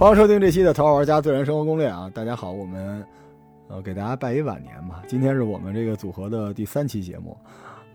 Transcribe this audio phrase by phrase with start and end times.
[0.00, 2.10] 欢迎收听这期的《头号玩家自然生活攻略》啊！
[2.14, 3.04] 大家好，我们
[3.68, 5.02] 呃给大家拜一晚年吧。
[5.06, 7.36] 今天是我们这个组合的第三期节目，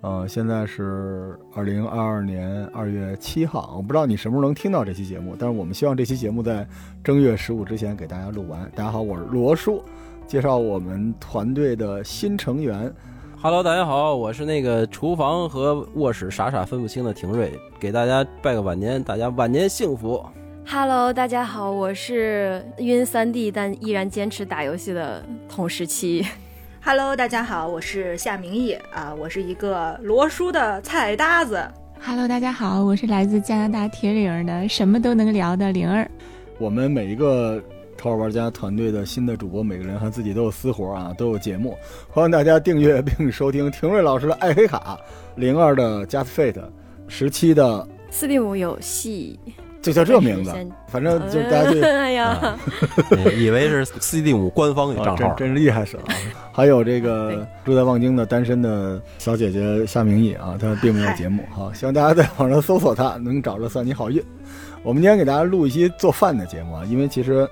[0.01, 6.67] 呃，现在是二零二二年二月七号，我不知道你什么时候能听到这期节目，但是我们希望这期节目在
[7.03, 8.69] 正月十五之前给大家录完。
[8.75, 9.83] 大家好，我是罗叔，
[10.27, 12.93] 介绍我们团队的新成员。
[13.41, 20.23] Hello，大家好，我是那个厨房和卧室傻傻分不清的廷瑞，给大家拜个晚年，大家晚年幸福。
[20.67, 26.25] Hello，大家好，我是晕三 D 但依然坚持打游戏的同时期。
[26.83, 31.63] Hello，大家好，我是夏明义啊，我是一个罗叔的菜搭子。
[32.01, 36.09] Hello，大家好，我是来自加拿大铁岭的什么都能聊的灵儿。
[36.57, 37.61] 我们每一个
[37.95, 41.77] 头号玩家团队的新的主播，每个人和自己都有私活啊，都有节目，
[42.09, 44.99] 欢迎大家订阅并收听廷瑞老师的爱黑卡、
[45.35, 46.63] 灵儿的 Just Fate、
[47.07, 49.39] 十七的，斯蒂姆有戏，
[49.85, 50.51] 就叫这名字，
[50.87, 51.79] 反正就是大家就。
[51.85, 52.57] 哎呀，
[53.11, 56.03] 呃以为是 CD 五官方账号真，真是厉害死了！
[56.51, 64.23] 还有这个住在望京的单身的小姐姐夏明义啊，她并没有节目，好，希望大家在网上搜索她，能找着算你好运。
[64.81, 67.47] 我们今天给大家录一期做饭的节目啊，因为其实，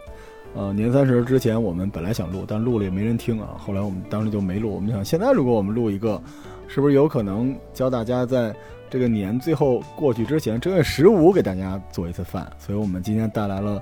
[0.56, 4.74] 呃，年三十之前我们本来想录，但录了也没人听啊，后来我们当时就没录。
[4.74, 6.22] 我们想，现在如果我们录一个，
[6.68, 8.54] 是不是有可能教大家在
[8.94, 12.48] 这个年最后过去之前，正月十五给大家做一次饭？
[12.60, 13.82] 所以我们今天带来了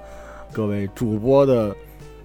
[0.53, 1.76] 各位主播的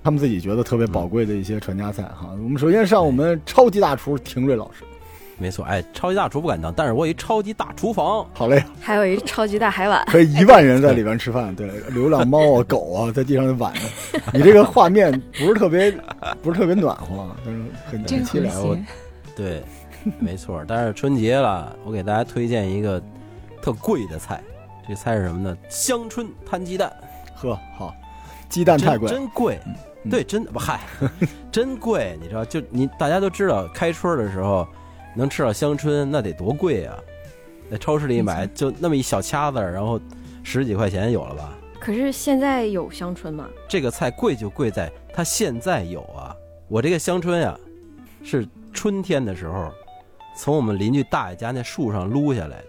[0.05, 2.31] 他们自己觉得特别宝贵的一些传家菜哈。
[2.34, 4.84] 我们首先上我们超级大厨廷瑞老师，
[5.37, 5.65] 没错。
[5.65, 13.75] 哎，超级大厨不敢当，但是我有一超级大厨房，好嘞，还有一超级大海碗， 可以一万人在里边吃饭，对，流浪猫啊、狗啊在地上的碗，
[14.33, 15.93] 你这个画面不是特别
[16.41, 18.78] 不是特别暖和，啊但是很很凄
[19.34, 19.61] 对，
[20.19, 20.65] 没错。
[20.67, 23.03] 但是春节了，我给大家推荐一个
[23.61, 24.43] 特贵的菜，
[24.89, 25.56] 这菜是什么呢？
[25.69, 26.93] 香椿摊鸡蛋，
[27.34, 27.94] 呵，好，
[28.49, 29.59] 鸡蛋太贵，真真贵。
[29.66, 29.75] 嗯
[30.09, 30.83] 对，真不嗨，
[31.50, 32.45] 真贵，你知道？
[32.45, 34.65] 就你大家都知道，开春的时候
[35.16, 36.97] 能吃到香椿，那得多贵啊！
[37.69, 40.00] 在超市里买就那么一小掐子，然后
[40.45, 41.53] 十几块钱有了吧？
[41.81, 43.49] 可是现在有香椿吗？
[43.69, 46.33] 这个菜贵就贵在它现在有啊！
[46.69, 47.59] 我这个香椿呀，
[48.22, 49.72] 是春天的时候
[50.36, 52.64] 从我们邻居大爷家那树上撸下来的。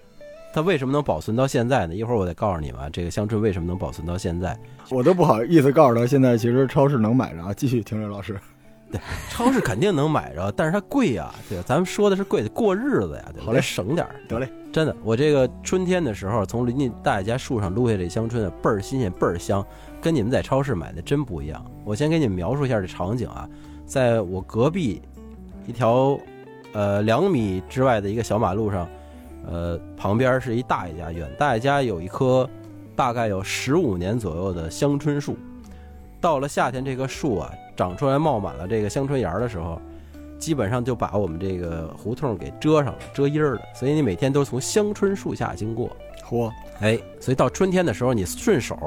[0.54, 1.94] 它为什么能保存到现在呢？
[1.94, 4.58] 一会儿我再告诉你们啊，这个香椿为什么能保存到现在。
[4.90, 7.54] 我都不好意思告诉他，现在其实超市能买着啊。
[7.54, 8.40] 继续，听着老师，
[8.92, 11.64] 对超市肯定能买着，但是它贵呀，对吧？
[11.68, 13.46] 咱们说的是贵的，过日子呀，对吧？
[13.46, 14.16] 好嘞省点儿。
[14.28, 19.64] 得嘞，真的，我这个春天的时候从邻居大爷家树上撸下这香椿啊，倍儿新鲜，倍儿香，
[20.02, 21.64] 跟你们在超市买的真不一样。
[21.86, 23.48] 我先给你们描述一下这场景啊，
[23.86, 25.04] 在我隔壁
[25.68, 26.18] 一条
[26.78, 28.88] 呃两米之外的一个小马路上，
[29.50, 32.48] 呃旁边是一大爷家院，大爷家有一棵
[32.96, 35.36] 大概有十五年左右的香椿树。
[36.22, 39.82] 到了夏天，这棵树啊长出来冒满了这个香椿芽儿的时候，
[40.38, 43.62] 基本上就把我们这个胡同给遮上了，遮阴儿了。
[43.74, 45.90] 所以你每天都从香椿树下经过，
[46.30, 48.78] 嚯，哎，所以到春天的时候，你顺手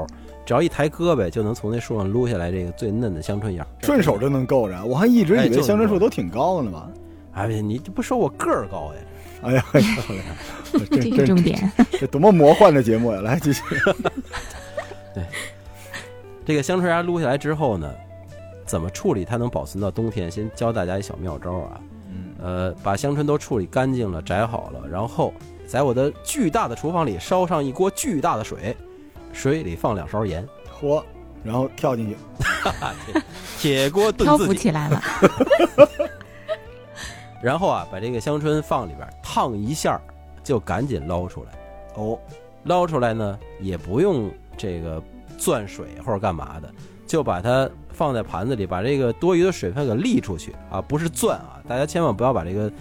[0.45, 3.67] 只要一抬胳膊，就能从那树上撸下来这个最嫩的香椿芽。
[3.81, 6.89] 顺手就能够着，我还一直以为香椿树都挺高的呢吧？
[7.33, 9.01] 哎呀，你这不说我个儿高呀？
[9.43, 9.65] 哎呀，
[10.71, 11.71] 这这是重点。
[11.99, 13.21] 这多么魔幻的节目呀！
[13.21, 13.61] 来继续，
[15.15, 15.23] 对
[16.45, 17.91] 这个香椿芽撸下来之后呢，
[18.65, 20.29] 怎么处理它能保存到冬天？
[20.29, 21.81] 先教大家一小妙招啊。
[22.13, 25.33] 嗯，呃，把香椿都处理干净了，摘好了，然后
[25.65, 28.75] 在我的巨大的厨房里烧上一锅巨大的水，
[29.33, 30.47] 水里放两勺盐，
[30.79, 31.03] 嚯，
[31.43, 32.17] 然后跳进去，
[33.57, 35.01] 铁锅炖漂浮自己，起来了，
[37.41, 40.01] 然后啊，把这个香椿放里边烫一下儿，
[40.43, 41.51] 就赶紧捞出来。
[41.95, 42.17] 哦，
[42.63, 45.01] 捞出来呢，也不用这个
[45.37, 46.71] 攥水或者干嘛的，
[47.07, 52.71] 就把它放在盘子里，把这个多余的水分给沥出去啊，不是攥啊，大家千万不要把这个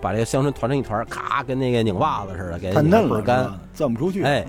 [0.00, 4.22] 把这个香椿团成一团，咔，跟那个拧袜子似的，给拧太嫩了，倍干攥不出去。
[4.22, 4.46] 哎，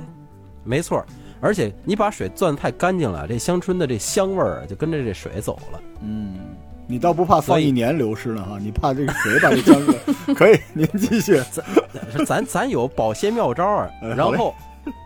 [0.63, 1.05] 没错儿，
[1.39, 5.79] 而且你把水攥得太干净了，这香椿的这香味儿就跟着这水走了。
[6.01, 6.50] 嗯，
[6.87, 8.57] 你倒不怕放一年流失呢哈？
[8.59, 9.95] 你怕这个水把这香味
[10.35, 11.41] 可以，您继续。
[12.13, 14.53] 咱咱咱有保鲜妙招儿，哎好嘞然后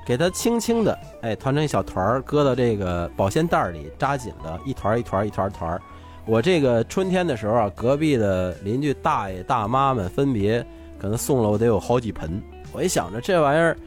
[0.05, 5.81] 给它轻轻的哎团成一小团儿，搁到这个保鲜袋儿里，扎紧了，一团儿一团儿一团儿团儿。
[6.25, 10.65] 我这个春天的时候啊，隔壁的邻居大爷大妈们分别
[10.97, 12.41] 可能送了我得有好几盆。
[12.71, 13.77] 我一想着这玩意儿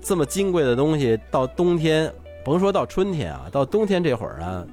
[0.00, 2.10] 这么金贵的东西，到冬天
[2.42, 4.64] 甭说到春天啊，到冬天这会儿啊，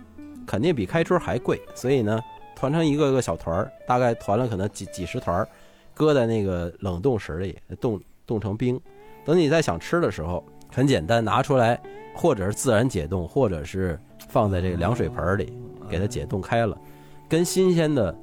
[0.48, 1.62] 肯定比开春还贵。
[1.74, 2.18] 所以呢，
[2.56, 5.48] 团成一个个小团儿，大概团了可能几几十团儿，
[5.94, 8.80] 搁在那个冷冻室里冻冻成冰。
[9.24, 11.80] 等你再想吃的时候，很简单，拿出来，
[12.16, 14.00] 或者是自然解冻，或者是
[14.30, 15.52] 放在这个凉水盆里，
[15.90, 16.78] 给它解冻开了，
[17.28, 18.16] 跟新鲜的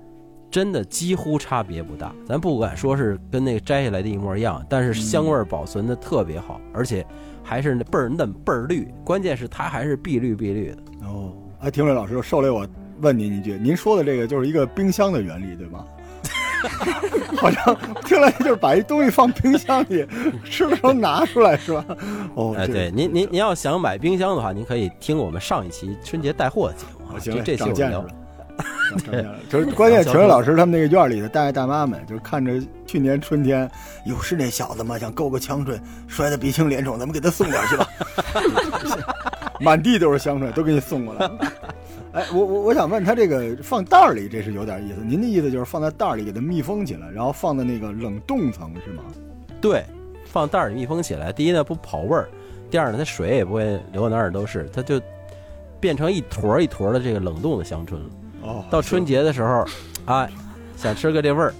[0.50, 2.14] 真的几乎差别不大。
[2.26, 7.04] 咱不敢说是跟那个摘下来的一模一样，但是香味保存的特别好，而且
[7.42, 10.78] 还是那倍儿嫩倍儿绿，关键是它还是碧绿碧绿的。
[11.02, 12.66] 哦，哎，庭瑞老师，受累我
[13.02, 15.84] 问您一句，您说的这个就是一个冰箱的原理，对吗？
[17.36, 20.06] 好像听来就是把一东西放冰箱里，
[20.44, 21.84] 吃的时候拿出来是吧？
[22.36, 27.14] 哦，哎，对，您您您要想买冰箱的话，您可以听我们上一期春节带货的节目啊。
[27.16, 28.14] 哦行嘞，这这期我们聊长见识了。
[28.92, 33.68] 长长见识了，就是关键，庭瑞老师他们那个院里的大爷大妈们，就是看着去年春天，
[34.06, 34.96] 哟，是那小子吗？
[34.96, 37.88] 想够个呛春，摔得鼻青脸肿，咱们给他送点去吧。
[39.60, 41.38] 满地都是香椿，都给你送过来了。
[42.12, 45.00] 哎，我我我想问他这个放袋儿里，这是有点意思。
[45.02, 49.02] 您的意思就是放在袋儿里给它密封起来，然后放在那个冷冻层是吗？
[49.60, 49.84] 对，
[50.26, 51.32] 放袋儿里密封起来。
[51.32, 52.24] 第一呢，不跑味儿；
[52.70, 55.00] 第二呢，它水也不会流到哪儿都是，它就
[55.80, 58.06] 变成一坨一坨的这个冷冻的香椿了。
[58.42, 59.64] 哦，到春节的时候，
[60.04, 60.28] 哎，
[60.76, 61.54] 想吃个这味儿，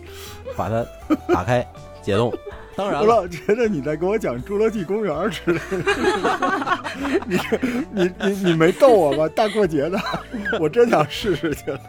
[0.54, 0.84] 把它
[1.32, 1.66] 打开
[2.02, 2.30] 解冻。
[2.74, 6.78] 当然了，我老觉得你在给我讲《侏罗纪公园》之类的。
[7.26, 7.38] 你
[7.92, 9.28] 你你你没逗我吧？
[9.28, 10.00] 大过节的，
[10.58, 11.80] 我真想试试去了。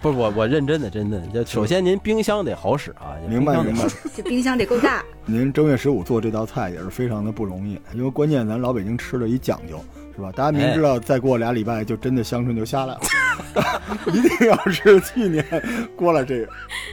[0.00, 1.20] 不是我我认真的，真的。
[1.28, 3.96] 就首先您冰箱得好使啊，明白明白冰箱得好使。
[4.16, 5.02] 这冰箱得够大。
[5.24, 9.82] 您正月十五做这道菜也是非常的不容易，因为关键咱老北京吃的一讲究，
[10.14, 10.30] 是吧？
[10.34, 13.00] 大家明知道再过俩礼拜就真的香椿就下来了，
[14.12, 15.44] 一定要是去年
[15.96, 16.48] 过了这个，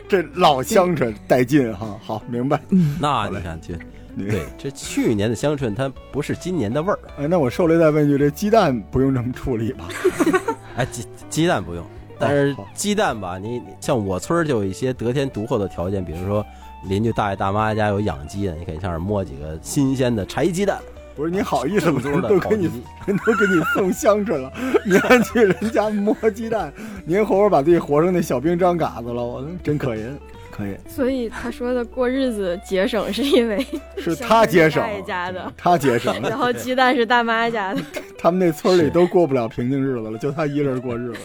[0.07, 1.99] 这老香椿带劲哈。
[2.03, 2.59] 好，明白。
[2.99, 3.73] 那你看，这
[4.17, 6.99] 对，这去年的香椿它不是今年的味儿。
[7.17, 9.85] 哎，那我受累再问一句，这鸡蛋不用这么处理吧？
[10.75, 11.85] 哎，鸡鸡蛋不用，
[12.17, 16.45] 但是鸡蛋吧，你你像我村儿就有一些得天独厚的条件，比如说
[16.87, 20.79] 邻居大爷大妈家有养鸡的，你可以上这儿摸几个新鲜的柴鸡蛋，
[21.19, 22.01] 不是你好意思吗？
[22.29, 22.71] 都给你
[23.05, 24.49] 人都给你 送香椿了，
[24.87, 26.71] 你还去人家摸鸡蛋，
[27.03, 30.17] 您活活把自己活成那小兵张嘎子了，我真可人，
[30.49, 30.77] 可以。
[30.87, 33.67] 所以他说的过日子节省是因为
[33.97, 37.81] 是他节省大爷家的，他节省，然后鸡蛋是大妈家的。
[38.17, 41.19] 他们那村里都过不了平静日子了，就他一人过日子，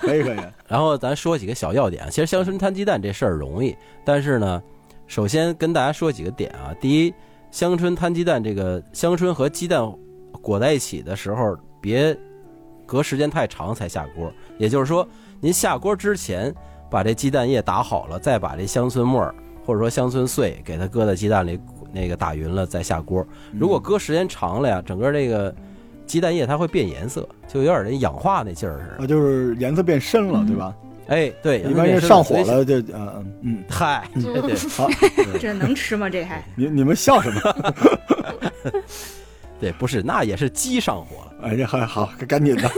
[0.00, 0.38] 可以可以。
[0.68, 3.74] 然后咱说几个小要点啊，其实香椿摊鸡蛋这事儿容易，
[4.04, 4.62] 但是呢，
[5.06, 6.74] 首先跟大家说几个点啊。
[6.80, 7.14] 第一，
[7.56, 9.80] 香椿摊鸡蛋这个香椿和鸡蛋
[10.42, 12.14] 裹在一起的时候，别
[12.84, 14.30] 隔时间太长才下锅。
[14.58, 15.08] 也就是说，
[15.40, 16.54] 您下锅之前
[16.90, 21.58] 把这鸡蛋液打好了，再把这香椿末儿或者说香椿碎给它搁在鸡蛋里
[21.94, 23.26] 那个打匀了再下锅。
[23.58, 25.54] 如果搁时间长了呀，整个这个
[26.04, 29.04] 鸡蛋液它会变颜色，就有点那氧化那劲儿似的。
[29.04, 30.76] 啊，就是颜色变深了，对吧？
[31.08, 34.88] 哎，对，一般是上火了就嗯嗯嗯， 嗨， 对对好，
[35.40, 36.08] 这能吃吗？
[36.10, 37.40] 这还你你们笑什么？
[39.60, 41.48] 对，不是，那也是鸡上火了。
[41.48, 42.70] 哎呀，还好，赶紧的。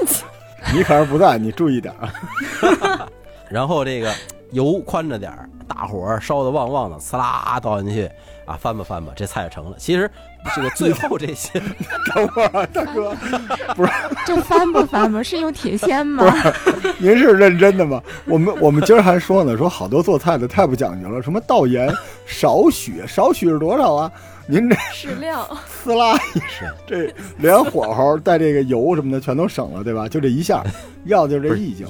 [0.74, 3.08] 你可是不在，你注意点啊。
[3.48, 4.12] 然后这个
[4.52, 8.08] 油宽着点儿，大火烧的旺旺的，呲啦倒进去
[8.48, 9.76] 啊，翻吧翻吧，这菜就成了。
[9.78, 10.10] 其实
[10.56, 11.60] 这个最后这些，
[12.14, 13.14] 等会儿啊，大哥，
[13.76, 13.92] 不是
[14.24, 15.22] 这翻不翻吧？
[15.22, 16.24] 是用铁锨吗？
[16.64, 18.02] 不是您是认真的吗？
[18.24, 21.92] 我们我们今儿还说呢，说好多做菜的太不讲究了，什么倒盐
[22.26, 24.10] 少许，少许是多少啊？
[24.46, 25.46] 您这适量，
[25.84, 30.08] 呲啦一声，这连火候带这个油什么的全都省了，对吧？
[30.08, 30.64] 就这一下，
[31.04, 31.86] 要的就是这意境。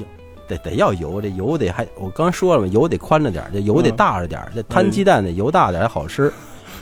[0.48, 6.32] 得得要油，这油得还我刚说了嘛，油得宽着点儿，这油得大着点儿，这摊鸡蛋的油大点儿好吃。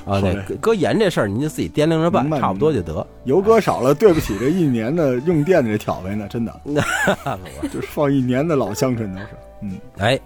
[0.07, 3.05] 啊，对，搁盐这事儿您就自己掂量着办差不多就得。
[3.25, 9.27] 油搁少了，对不起这一年的用电的这挑费呢，真的 我就是放一年的老香椿都是。
[9.63, 10.17] 嗯， 哎，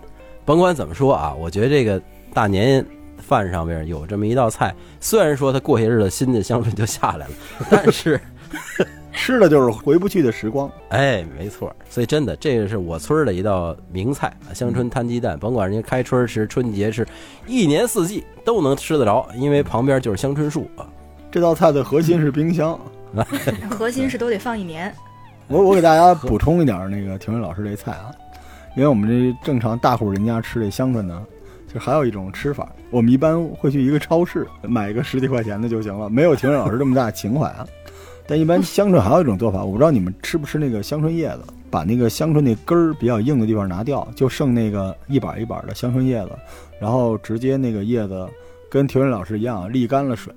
[0.45, 1.99] 甭管怎么说啊，我觉得这个
[2.35, 2.85] 大年
[3.17, 7.31] 饭上面有这么一道菜，虽然说它过些日子新的香椿就下来了，
[7.71, 8.21] 但是，
[9.13, 10.71] 吃的就是回不去的时光。
[10.89, 17.07] 哎，没错，所以真的这个是我村儿的一道名菜啊，香椿摊鸡蛋，甭管人家开春吃、春节吃，
[17.47, 20.87] 一年四季都能吃得着，因为旁边就是香椿树啊。
[21.31, 22.79] 这道菜的核心是冰箱。
[23.69, 24.95] 核心是都得放一年。
[25.49, 28.13] 我我给大家补充一点儿那个庭瑞老师这菜啊，
[28.77, 31.21] 因为我们这正常大户人家吃这香椿呢，
[31.73, 37.67] 就还有一种吃法，我们一般会去一个超市买一个十几块钱的就行了，没有庭瑞老师这么大情怀啊。
[38.31, 46.31] 但一般 香椿还有一种做法，我不知道你们吃不吃那个香椿叶子，把那个香椿那根儿比较硬的地方拿掉，就剩那个一板一板的香椿叶子，
[46.81, 48.25] 然后直接那个叶子
[48.71, 50.33] 跟田瑞老师一样沥干了水，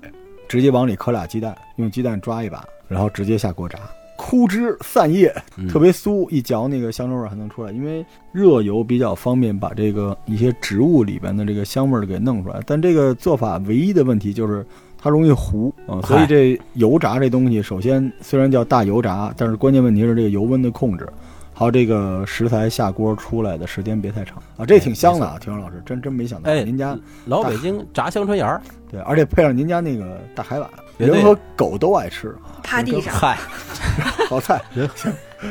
[0.48, 3.78] 直接往里磕俩鸡蛋，用鸡蛋抓一把，然后直接下锅炸。
[4.16, 7.72] 枯枝散叶，嗯特别酥，一嚼那个香椿味儿还能出来。
[7.72, 12.60] 因为热油比较方便把这个一些植物里边的这个香味儿给弄出来。
[12.64, 14.64] 但这个做法唯一的问题就是
[15.04, 21.06] 它容易糊啊、所以这油炸这东西，首先虽然叫大油炸，但是关键问题是这个油温的控制，
[21.52, 24.38] 还有这个食材下锅出来的时间别太长。
[24.56, 33.36] 啊，这挺香的啊，田老师真真没想到，哎您家老北京炸香椿芽儿，对，而且配上您家那个大海碗，人和狗都爱吃，趴地上，嗨，
[34.30, 34.58] 好菜。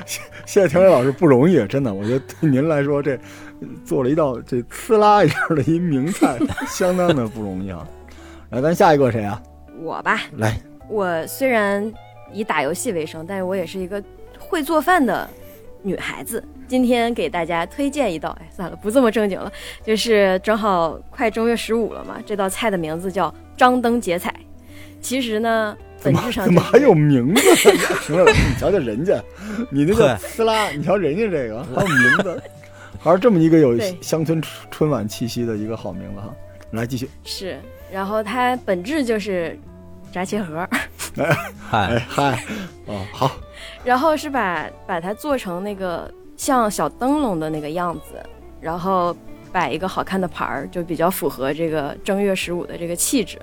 [0.08, 3.12] 谢谢谢田磊老师不容易，真的，我觉得对您来说这
[3.60, 7.88] 呃做了一道这呲啦一下的一名菜， 相当的不容易啊。
[8.54, 9.42] 来，咱下一个谁啊？
[9.82, 10.56] 我吧，来，
[10.88, 11.92] 我虽然
[12.32, 14.02] 以打游戏为生，但是我也是一个
[14.38, 15.28] 会做饭的
[15.82, 16.44] 女孩子。
[16.68, 19.52] 今天给大家推荐一道，哎，算了，不这么正经了，
[19.84, 24.32] 就是正好快正月十五了嘛，这道菜的名字叫张灯结彩。
[25.02, 27.42] 其实呢，怎么本质上、怎么还有名字
[27.74, 27.80] 呢？
[28.04, 29.20] 行了，你瞧瞧人家，
[29.72, 32.44] 你那叫对呲啦，你瞧人家这个还有名字，
[33.00, 36.32] 还是这么一个有乡村春晚气息的一个好名字哈。
[36.72, 37.60] 来继续，是，
[37.94, 39.56] 然后它本质就是
[40.12, 40.68] 炸茄盒，
[41.18, 41.30] 哎
[41.70, 42.44] 嗨，嗨，
[42.88, 43.30] 哦好，
[43.84, 48.16] 然后是把把它做成那个像小灯笼的那个样子，
[48.60, 49.16] 然后
[49.52, 53.38] 摆一个好看的盘儿，就比较符合这个正月十五的这个气质。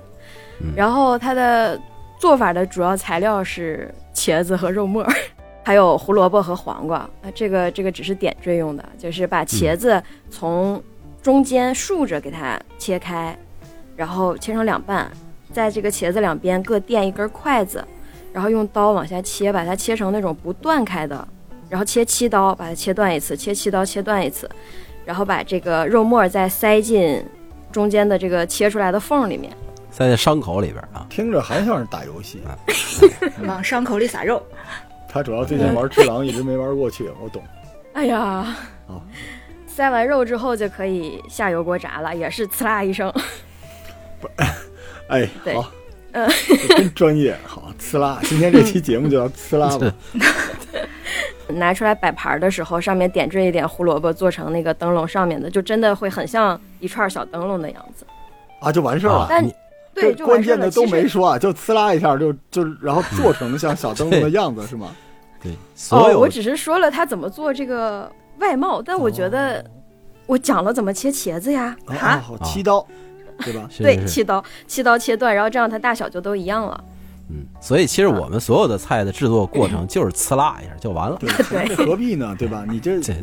[0.59, 0.73] 嗯。
[0.75, 1.79] 然后它的
[2.19, 5.13] 做法的主要材料是茄子和肉末儿，
[5.63, 6.97] 还有胡萝卜和黄瓜。
[6.97, 10.83] 啊，这个这个只是点缀用的，就是把茄子从
[11.21, 13.37] 中间竖着给它切开，
[14.01, 15.11] 然后切成两半，
[15.53, 17.85] 在这个茄子两边各垫一根筷子，
[18.33, 21.27] 然后用刀往下切，把它切成那种不断开的，
[21.69, 24.49] 然后切七刀，把它切断一次，切七刀切断一次，
[25.05, 27.23] 然后把这个肉末再塞进
[27.71, 29.53] 中间的这个切出来的缝里面。
[29.91, 32.41] 塞在伤口里边啊，听着还像是打游戏。
[33.45, 34.41] 往伤口里撒肉。
[35.07, 37.39] 他主要最近玩只狼，一直没玩过去，我懂。
[37.93, 38.47] 哎呀，
[38.87, 38.99] 哦
[39.67, 43.13] 塞完肉之后就可以下油锅炸了，也是呲啦一声。
[45.07, 45.71] 哎，对好，
[46.13, 46.29] 嗯
[46.69, 48.19] 真专业，好，呲啦！
[48.23, 49.93] 今天这期节目就叫呲啦吧。
[51.47, 58.05] 拿出来摆盘的时候，上面点缀一点胡萝卜，做成那个灯笼上面的，就真的会很像一串小灯笼的样子。
[58.61, 59.27] 啊，就完事儿了啊。
[59.29, 59.53] 但你
[59.93, 60.13] 对。
[60.13, 64.95] 关键的都没说啊，就呲啦一下就就然后做成像小灯笼的 样子是吗？
[65.43, 68.09] 对所哦，有我只是说了他怎么做这个
[68.39, 69.61] 外貌，但我觉得
[70.27, 71.75] 我讲了怎么切茄子呀。
[71.87, 72.85] 啊，啊，好七刀，
[73.41, 73.67] 对吧？
[73.77, 76.83] 对，是是是切刀切刀切断，然后这样它大小就都一样了。
[77.29, 81.17] 嗯，所以其实我们所有的菜的制作过程就是呲啦一下就完了。
[81.17, 81.29] 对，
[81.67, 82.35] 这何必呢？
[82.37, 82.65] 对吧？
[82.67, 83.13] 你这这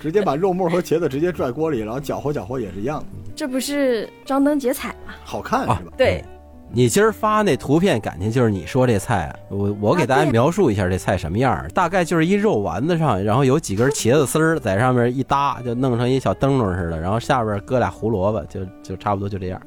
[0.00, 3.06] 直接把肉末和茄子直接拽锅里，然后搅和搅和也是一样的，
[3.36, 5.12] 这不是张灯结彩吗？
[5.22, 5.92] 好看啊是吧？
[5.98, 6.24] 对，
[6.70, 19.60] 你今儿发那图片，感情就是你说这菜，我我给大家描述一下这菜什么样儿，大概就是一肉丸子上，然后有几根 茄子丝儿在上面一搭，就弄成一小灯笼似的，然后下边搁俩胡萝卜，就就差不多就这样。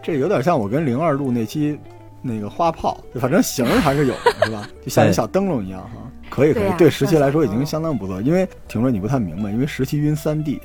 [0.00, 1.78] 这有点像我跟零二录那期
[2.22, 4.68] 那个花炮，反正形儿还是有的，是吧？
[4.82, 5.88] 就像一小灯笼一样哈。
[6.30, 10.60] 可以可以对十七来说已经相当不错，因为听说你不太明白，因为十七晕三 D，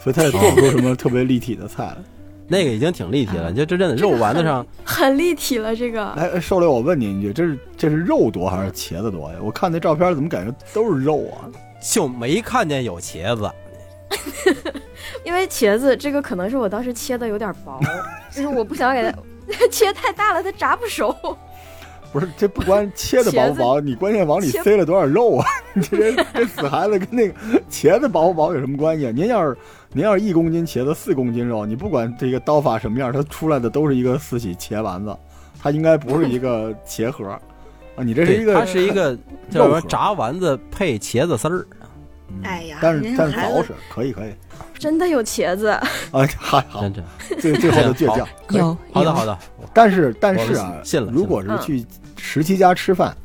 [0.00, 1.96] 所以他也做不出什么特别立体的菜来。
[2.48, 5.76] 那个已经挺立体了，就这真的肉丸子上，很立体了。
[5.76, 9.36] 这个哎，哎瘦六，我问你一句，这是这是肉多还是茄子多呀？
[9.42, 11.44] 我看那照片怎么感觉都是肉啊？
[11.80, 13.50] 就没看见有茄子。
[15.24, 17.78] 因为茄子这个可能是我当时切的有点薄，
[18.32, 19.12] 就是我不想给它
[19.70, 21.14] 切太大了，它炸不熟。
[22.10, 25.46] 不是，这不关切的薄不薄，你关键往里塞了多少肉啊？
[25.74, 27.34] 你这这死孩子跟那个
[27.70, 29.12] 茄子薄不薄有什么关系啊？
[29.14, 29.54] 您要是
[29.92, 35.16] 您要是一公斤茄子四公斤肉，你不管这个刀法什么样，它出来的都是一个四喜茄丸子，
[35.60, 37.26] 它应该不是一个茄盒。
[37.96, 38.04] 啊。
[38.04, 39.16] 你这是一个，它，是一个
[39.50, 41.66] 叫什么炸丸子配茄子丝儿。
[42.28, 42.40] 嗯。
[42.44, 44.32] 哎呀但是但是好使，可以可以。
[44.78, 45.82] 真的有茄子，啊，
[46.38, 46.84] 还好。
[47.40, 48.28] 最最后的倔强。
[48.50, 49.36] 有有好的好的，
[49.72, 51.58] 但是但是啊，信了如果是嗯。
[51.60, 51.86] 去
[52.18, 53.16] 十七家吃饭，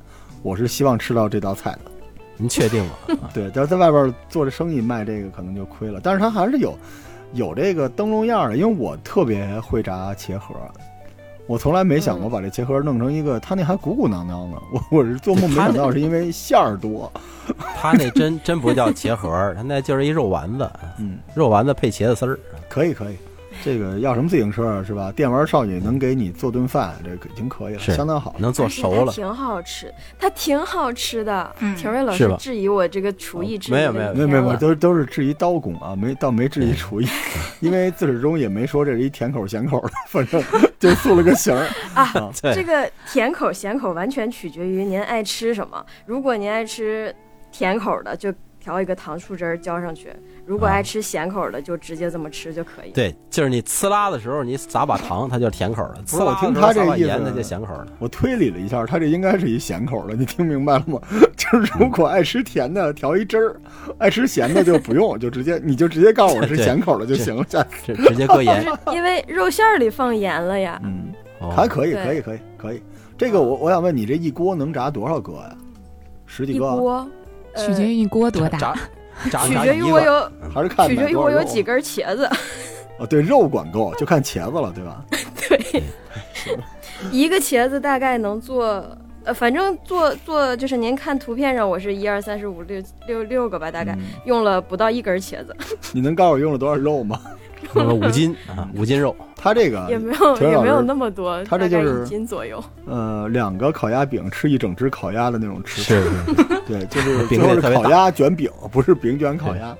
[0.41, 1.91] 我是希望吃到这道菜的。
[2.38, 2.92] 您确定吗？
[3.22, 6.78] 啊对，要在外边做着生意卖这个可能就亏了，但是他还是有
[7.34, 10.56] 有这个灯笼样的，因为我特别会炸茄盒，
[11.48, 17.12] 我从来没想过嗯把这茄盒弄成一个，他那还鼓鼓囊囊的，我我是做梦没想到是因为馅儿多，
[17.80, 22.40] 他那真真不叫茄盒儿，他那就是一肉丸子，嗯，肉丸子配茄子丝儿。
[22.70, 23.16] 可以可以，
[23.63, 25.12] 这个要什么自行车啊是吧？
[25.12, 28.36] 电玩少女能给你做顿饭，这个已经可以了，相当好。
[28.38, 29.12] 能做熟了。
[29.13, 31.55] 挺好吃，它挺好吃的。
[31.60, 37.08] 嗯廷瑞老师质疑我这个厨艺质疑没有没有没有没有都都是质疑刀工啊，没倒没质疑厨艺，
[37.62, 40.43] 因为自始终也没说这是一甜口咸口的，反正
[40.79, 45.84] 就塑了个形儿 啊这个甜口咸口完全取决于您爱吃什么。
[46.05, 47.15] 如果您爱吃
[47.51, 50.10] 甜口的，就调一个糖醋汁儿浇上去。
[50.46, 52.91] 如果啊爱吃咸口的，就直接这么吃就可以。
[52.91, 57.88] 对，就是你呲啦的时候，你撒把糖，它就是甜口的；呲啦是我听他这意思盐，它就咸口的。
[58.00, 60.98] 我推理了一下，他这应该是一咸口的，你听明白了吗？
[61.36, 63.53] 就是如果爱吃甜的，调一汁儿；
[63.98, 67.46] 爱吃咸的就不用，就直接你就直接告诉我是咸口的就行了。
[67.50, 70.79] 下次直直接搁盐，因为肉馅儿里放盐了呀。
[70.86, 72.82] 嗯，哦还可以，可以，可以，可以。
[73.17, 75.55] 这个我我想问你，这一锅能炸多少个呀？
[76.25, 76.65] 十几一个，
[77.56, 78.76] 取决于你锅多大。
[79.24, 82.28] 取决于我有，还是看取决于我有几根茄子。
[82.98, 85.04] 哦，对，肉管够，就看茄子了，对吧？
[85.48, 85.84] 对，
[87.12, 88.84] 一个茄子大概能做，
[89.24, 95.56] 呃，反正做做就是您看图片上，我是一二三四五六六六个吧，大概、嗯用了不到一根茄子，
[95.94, 97.22] 你能告诉我用了多少肉吗？
[97.75, 102.63] 用了五斤啊，五斤肉，他这个也没有也没有那么多，他这就是一斤左右。
[102.86, 109.75] 呃，两个烤鸭饼吃一整只烤鸭的那种吃法，是是对，就是饼最后是烤鸭卷饼，不是饼卷烤鸭。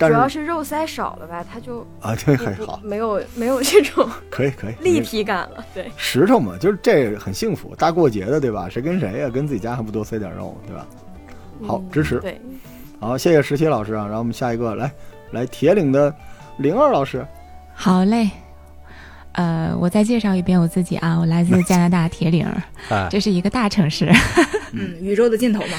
[0.00, 4.74] 但主要是是肉塞少了吧，它就啊，这还好，没有没有这种可以可以。
[4.80, 5.64] 立体感了。
[5.74, 8.68] 对，石头嘛，就是这很幸福，大过节的对吧？
[8.68, 10.86] 谁跟谁呀、跟自己家还不多塞点肉，对吧？
[11.66, 12.40] 好嗯支持对，
[13.00, 14.88] 好，谢谢石七老师啊，然后我们下一个来
[15.32, 16.14] 来铁岭的
[16.58, 17.24] 灵儿老师，
[17.72, 18.28] 好嘞，
[19.32, 22.46] 呃，我再介绍一遍我自己啊，我来自 加拿大铁岭，
[22.88, 24.10] 哎，这是一个大城市。
[24.74, 25.78] 嗯，宇宙的尽头嘛。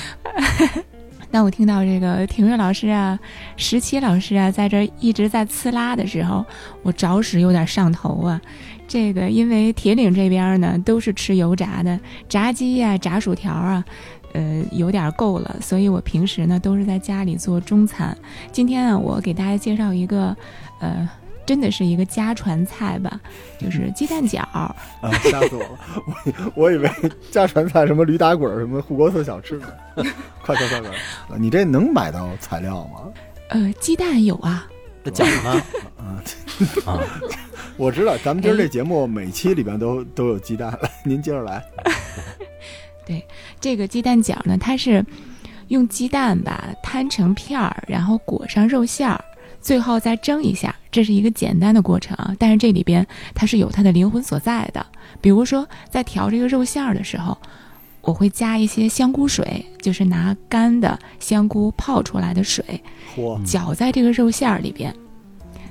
[1.31, 3.19] 当我听到这个庭月老师啊、
[3.55, 6.43] 十七老师啊在这儿一直在呲啦的时候，
[6.81, 8.39] 我着实有点上头啊。
[8.87, 13.83] 这个因为铁岭这边呢都是吃油炸的，炸鸡呀、炸薯条啊，
[14.33, 18.17] 呃，有点够了，所以我平时呢都是在家里做中餐。
[18.51, 20.35] 今天啊，我给大家介绍一个，
[20.79, 21.09] 呃，
[21.45, 23.19] 真的是一个家传菜吧，
[23.59, 24.39] 就是鸡蛋饺。
[24.51, 24.75] 啊，
[25.23, 25.79] 吓死我了！
[26.55, 26.89] 我 我以为
[27.31, 29.67] 家传菜什么驴打滚儿，什么护国寺小吃呢。
[30.43, 33.11] 快快快你这能买到材料吗？
[33.49, 34.67] 呃，鸡蛋有啊，
[35.03, 35.63] 这饺呢？
[35.97, 36.21] 啊，
[36.85, 36.99] 啊，
[37.77, 41.63] 我知道，咱们今儿哎这节目每期里边都都有鸡蛋，来，您接着来。
[43.59, 45.05] 这个鸡蛋饺呢，它是
[45.67, 49.23] 用鸡蛋吧摊成片儿，然后裹上肉馅儿，
[49.61, 52.35] 最后再蒸一下，这是一个简单的过程啊。
[52.39, 54.85] 但是这里边它是有它的灵魂所在的，
[55.21, 57.37] 比如说在调这个肉馅儿的时候，
[58.01, 62.63] 我会加一些香菇水，就是拿干的香菇泡出来的水，
[63.45, 64.91] 搅在这个肉馅儿里边，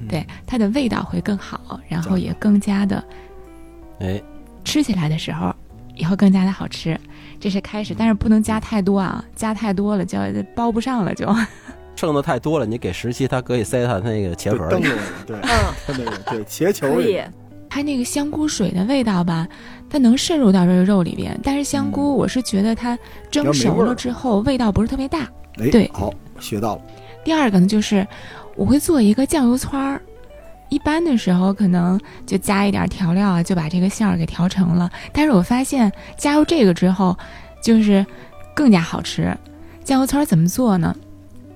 [0.00, 3.02] 嗯对它的味道会更好，然后也更加的
[3.98, 4.22] 哎，
[4.62, 5.52] 吃起来的时候
[5.96, 7.00] 也会更加的好吃。
[7.40, 10.18] 这是开始，但是不能加太多啊，加太多了就
[10.54, 11.26] 包不上了就。
[11.96, 14.86] 剩的太多了，你给十七，他可以塞他那个茄盒里。
[15.26, 17.22] 对，嗯，他那个对茄球里可以，
[17.68, 19.48] 它那个香菇水的味道吧，
[19.90, 22.96] 它能渗入到这个肉里边，但是香菇我是觉得它
[23.32, 25.28] 蒸熟了之后味道不是特别大。
[25.58, 26.82] 哎，对好，学到了。
[27.24, 28.06] 第二个呢，就是
[28.54, 30.00] 我会做一个酱油汆儿。
[30.68, 34.90] 一般的时候可能就加一点调料啊，就把这个馅儿给调成了。
[35.12, 37.16] 但是我发现加入这个之后，
[37.62, 38.04] 就是
[38.54, 39.36] 更加好吃。
[39.84, 40.94] 酱油汆儿怎么做呢？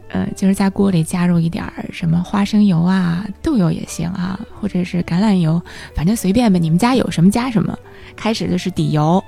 [0.08, 5.60] 呃，就是在锅里加入一点儿什么花生油啊、豆油也行啊，或者是橄榄油，
[5.94, 7.78] 反正随便吧，你们家有什么加什么。
[8.14, 9.24] 开始的是底油，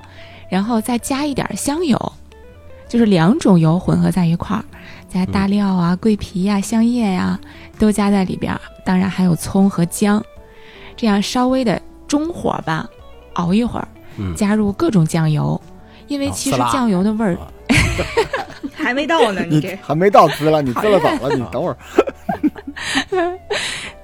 [0.47, 2.13] 然后再加一点儿香油，
[2.87, 4.63] 就是两种油混合在一块儿，
[5.09, 7.39] 加大料啊、桂皮呀、香叶呀、
[7.79, 10.23] 都加在里边儿，当然还有葱和姜，
[10.95, 12.87] 这样稍微的中火吧，
[13.33, 15.59] 熬一会儿，嗯，加入各种酱油，
[16.07, 17.47] 因为哦其实酱油的味儿啊。
[18.77, 19.75] 还没到呢， 你你这。
[19.81, 21.77] 还没到滋了，你滋了早了，你 等会儿。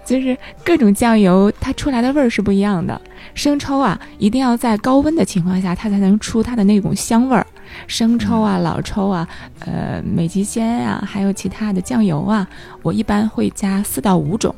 [0.03, 2.99] 就是各种酱油，它出来的味儿是不一样的。
[3.33, 7.45] 生抽啊，一定要在高温的情况下，它才能出它的那种香味儿。
[7.87, 9.25] 生抽啊、老抽啊、
[9.59, 12.45] 呃美极鲜啊，还有其他的酱油啊，
[12.81, 14.53] 我一般会加四到五种，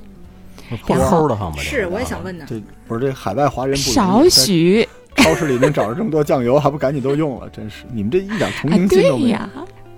[0.88, 1.58] 的？
[1.58, 2.46] 是我也想问呢。
[2.48, 7.50] 这不是这海外华人不少许 超市里能找着这么多酱油，还不赶紧都用了？
[7.50, 9.28] 真是，你们这一点同啊，情心都没有。
[9.28, 9.50] 对呀，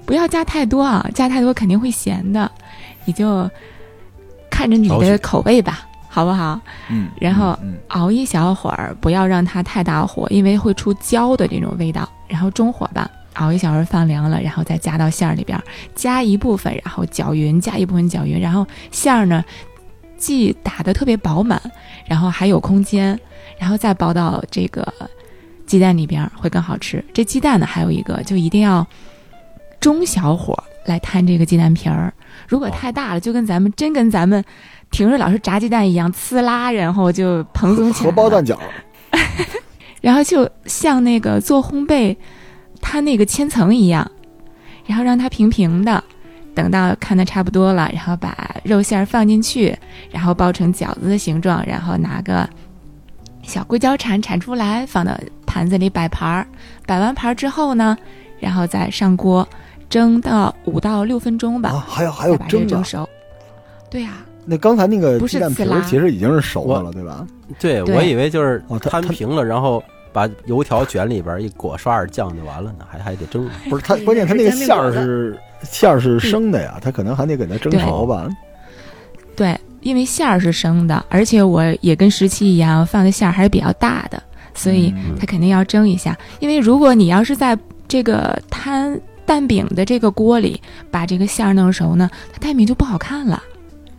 [0.06, 2.52] 不要加太多啊，加太多肯定会咸的，
[3.06, 3.50] 你就
[4.50, 6.60] 看着你的口味吧，好不好？
[6.90, 12.08] 嗯，然后嗯，熬一小会儿，不要让它太大火，因为会出焦的这种味道。
[12.28, 15.64] 然后中火吧，熬一小会儿放凉了，然后再加到馅儿里边儿，
[15.96, 19.44] 加一部分，然后搅匀，加一部分搅匀，然后馅儿呢，
[20.18, 21.62] 既打得特别饱满，
[22.08, 23.20] 然后还有空间，
[23.58, 24.94] 然后再包到这个
[25.66, 27.04] 鸡蛋里边儿会更好吃。
[27.14, 28.86] 这鸡蛋呢，还有一个就一定要
[29.80, 32.14] 中小火来摊这个鸡蛋皮儿，
[32.48, 34.44] 如果太大了，就跟咱们真跟咱们
[34.92, 38.10] 廷瑞老师炸鸡蛋一样，呲啦，然后就蓬松起来。
[38.10, 38.58] 荷包蛋饺，
[40.02, 42.16] 然后就像那个做烘焙，
[42.80, 44.10] 它那个千层一样，
[44.86, 46.04] 然后让它平平的，
[46.56, 49.78] 等到看的差不多了，然后把肉馅儿放进去，
[50.10, 52.50] 然后包成饺子的形状，然后拿个
[53.44, 55.12] 小硅胶铲铲出来，放到
[55.46, 56.48] 盘子里摆盘儿。
[56.88, 57.96] 摆完盘儿之后呢，
[58.40, 59.48] 然后再上锅
[59.90, 62.76] 蒸到五到六分钟吧，啊，还有还有再把这个蒸的。
[62.76, 63.10] 蒸熟。
[63.92, 64.14] 对呀、
[64.46, 67.26] 那刚才那个不是鸡蛋皮儿刺啦其实已经是熟的了，对吧？
[67.60, 69.84] 对对我以为就是摊平了，然后
[70.16, 73.50] 把油条卷里边一裹，刷点酱就完了呢，还还得蒸。
[73.70, 78.26] 不是它，关键它那个馅儿是馅儿是生的呀，它可能还得给它蒸熟吧。
[79.36, 84.24] 对，因为馅儿是生的，而且我也跟十七一样放的馅儿还是比较大的，
[84.54, 86.18] 所以嗯它肯定要蒸一下。
[86.40, 93.44] 因为如果你要是在这个摊蛋饼的这个锅里把这个馅儿弄熟呢，它蛋饼就不好看了，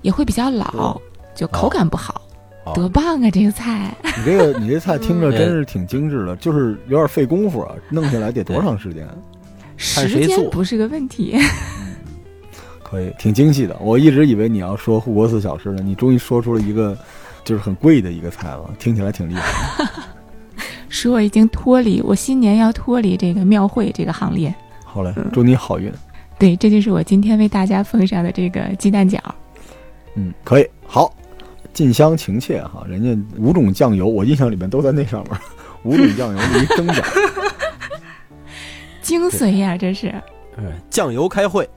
[0.00, 1.02] 也会比较老哦，
[1.35, 2.14] 就口感不好。
[2.14, 2.22] 哦
[2.74, 3.94] 多棒啊，这个菜！
[4.02, 9.07] 你这个你这菜听着 嗯真是挺精致的，就是有点费功夫啊，弄下来得多长时间？
[9.76, 11.37] 时间不是个问题。
[12.83, 13.76] 可以，挺精细的。
[13.81, 16.96] 我一直以为你要说护国寺小吃呢，你终于说出了一个
[17.44, 19.90] 就是很贵的一个菜了，听起来挺厉害的。
[20.88, 24.55] 使我已经脱离我新年要脱离这个庙会这个行列。
[24.85, 25.92] 好嘞，祝你好运。
[26.38, 29.18] 对，这就是我今天为大家奉上的这个鸡蛋饺。
[30.14, 31.12] 嗯，可以，好，
[31.77, 35.39] 近乡情怯哈，人家五种酱油，我印象里面都在那上面，
[35.85, 37.05] 五种酱油一蒸饺。
[39.03, 40.11] 精髓呀，这是。
[40.57, 41.69] 嗯，酱油开会，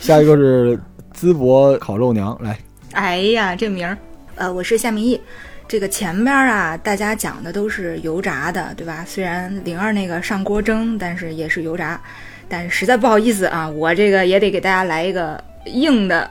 [0.00, 0.76] 下一个是
[1.16, 2.58] 淄博烤肉娘，来，
[2.90, 3.96] 哎呀，这名儿，
[4.34, 5.20] 呃，我是夏明义。
[5.68, 9.04] 这个前边儿啊，大家讲的都是油炸的，对吧？
[9.06, 12.00] 虽然灵儿那个上锅蒸，但是也是油炸。
[12.48, 16.28] 但是实在不好意思啊，我这个也得给大家来一个硬的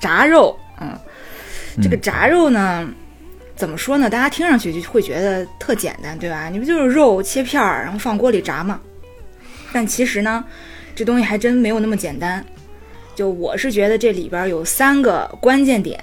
[0.00, 0.58] 炸肉。
[0.80, 0.90] 嗯，
[1.82, 2.88] 这个嗯炸肉呢，
[3.54, 4.08] 怎么说呢？
[4.08, 6.48] 大家听上去就会觉得特简单，对吧？
[6.48, 8.80] 你不就是肉切片儿，然后放锅里炸吗？
[9.72, 10.44] 但其实呢，
[10.94, 12.44] 这东西还真没有那么简单。
[13.14, 15.98] 就我是觉得这里边儿有三个关键点，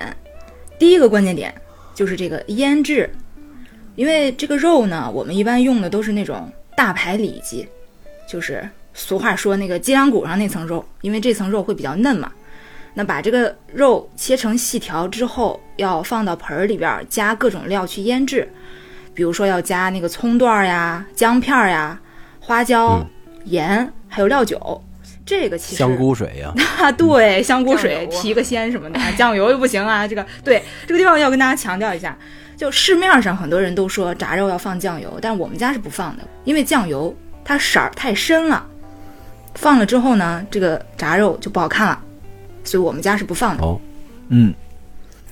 [0.80, 1.54] 第一个关键点
[1.94, 3.08] 就是这个腌制，
[3.96, 7.68] 因为这个肉呢，我们一般用的都是那种大排里脊，
[8.28, 12.32] 就是俗话说那个脊梁骨上那层肉，因为这层肉会比较嫩嘛。
[12.94, 18.48] 那把这个肉切成细条之后，要放到盆儿里边儿，加各种料去腌制，
[19.14, 22.00] 比如说要加那个葱段儿呀、姜片儿呀、
[22.40, 23.08] 花椒、嗯
[23.46, 24.82] 盐，还有料酒。
[25.26, 30.06] 这个其实香菇水呀， 啊，对，香菇水提个鲜什么的，啊酱油又不行啊。
[30.06, 32.18] 这个对这个地方要跟大家强调一下，
[32.58, 38.68] 就市面上很多人都说炸肉要放酱油，但我们家是不放的，因为酱油它色儿太深了，
[39.56, 42.02] 放了之后呢，这个炸肉就不好看了，
[42.64, 43.64] 所以我们家是不放的。
[43.64, 43.80] 哦，
[44.30, 44.54] 嗯，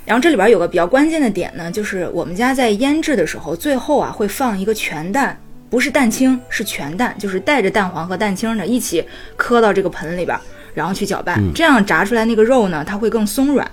[0.05, 5.39] 然后这里边有个比较关键的点呢，就是我们家在腌制的时候，最后啊会放一个全蛋，
[5.69, 9.03] 不是蛋清，是全蛋，就是带着蛋黄和蛋清的一起
[9.37, 10.37] 磕到这个盆里边，
[10.73, 13.69] 然后去搅拌，嗯这样炸出来那个肉呢，它会更松软，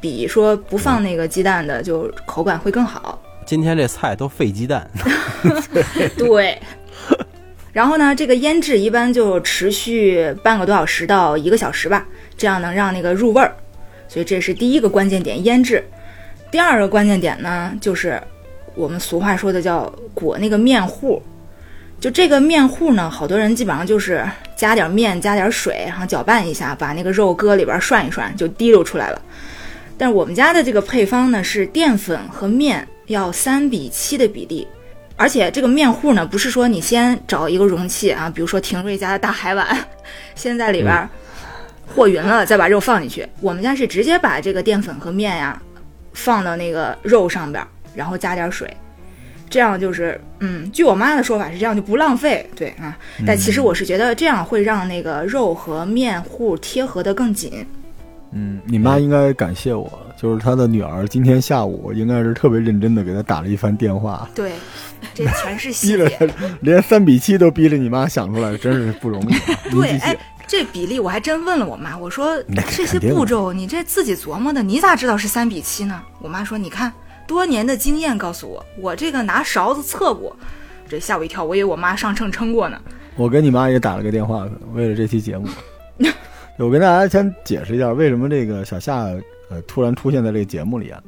[0.00, 3.20] 比说不放那个鸡蛋的就口感会更好。
[3.46, 4.88] 今天这菜都费鸡蛋，
[6.16, 6.58] 对。
[7.74, 12.06] 然后呢，这个腌制一般就持续半个多小时到一个小时吧，
[12.38, 13.54] 这样能让那个入味儿。
[14.08, 15.84] 所以这是第一个关键点，腌制。
[16.52, 18.22] 第二个关键点呢，就是
[18.76, 21.20] 我们俗话说的叫裹那个面糊。
[22.00, 29.20] 就这个面糊呢，好多人基本上就是加点面，加点水，然后搅拌一下，把那个肉搁里边涮一涮，就滴溜出来了。
[29.98, 34.66] 但是我们家的这个配方呢，是淀粉和面要三比七的比例，
[35.16, 39.66] 而且这个面糊呢，不是说你先找一个容器啊，比如说廷瑞家的大海碗，
[40.34, 41.08] 先在里边儿
[41.86, 43.26] 和匀了，再把肉放进去。
[43.40, 45.60] 我们家是直接把这个淀粉和面呀
[46.12, 48.68] 放到那个肉上边儿，然后加点水，
[49.48, 52.98] 这样就是，嗯，据我妈的说法是这样就不浪费，对啊。
[53.24, 57.64] 但其实我是觉得这样会让那个肉和面糊贴合的更紧。
[58.36, 64.52] 嗯，你妈应该感谢我，就是她的女儿今天下午应该是特别认真的给她打了一番电话，对，
[65.14, 66.26] 这全是逼细了节。
[66.26, 69.34] 她，连三比七都逼着你妈想出来，真是不容易。
[69.70, 70.18] 对，哎，，
[70.48, 72.36] 这比例我还真问了我妈，我说
[72.76, 76.02] 这些步骤你这自己琢磨的，你咋知道是三比七呢？
[76.20, 76.92] 我妈说，你看
[77.28, 80.36] 多年的经验告诉我，我这个拿勺子测过，
[80.88, 82.76] 这吓我一跳，我以为我妈上秤称过呢。
[83.14, 85.46] 我跟你妈也打了个电话，为了这期节目。
[86.58, 89.06] 我跟大家先解释一下，为什么这个小夏
[89.50, 91.02] 呃突然出现在这个节目里啊？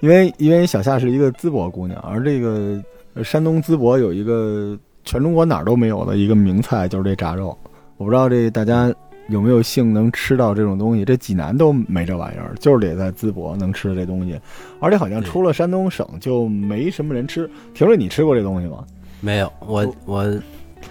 [0.00, 2.78] 因为因为小夏是一个淄博姑娘，而这个
[3.14, 7.56] 呃山东淄博有一个全中国哪儿都没有的一个名菜，就是这炸肉。
[7.96, 8.94] 我不知道这大家
[9.28, 14.38] 有没有幸能吃到这种东西，这济南都没这玩意儿，就是得在淄博能吃这东西。
[14.78, 17.50] 而且好像出了山东省就没什么人吃。
[17.72, 18.84] 婷瑞，你吃过这东西吗？
[19.22, 20.38] 没有，我我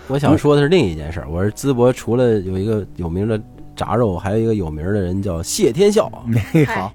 [0.08, 1.28] 我想说的是另一件事儿。
[1.30, 3.40] 我是淄博除了有一个有名的
[3.76, 6.94] 炸肉还有一个有名的人叫谢天笑， 那好，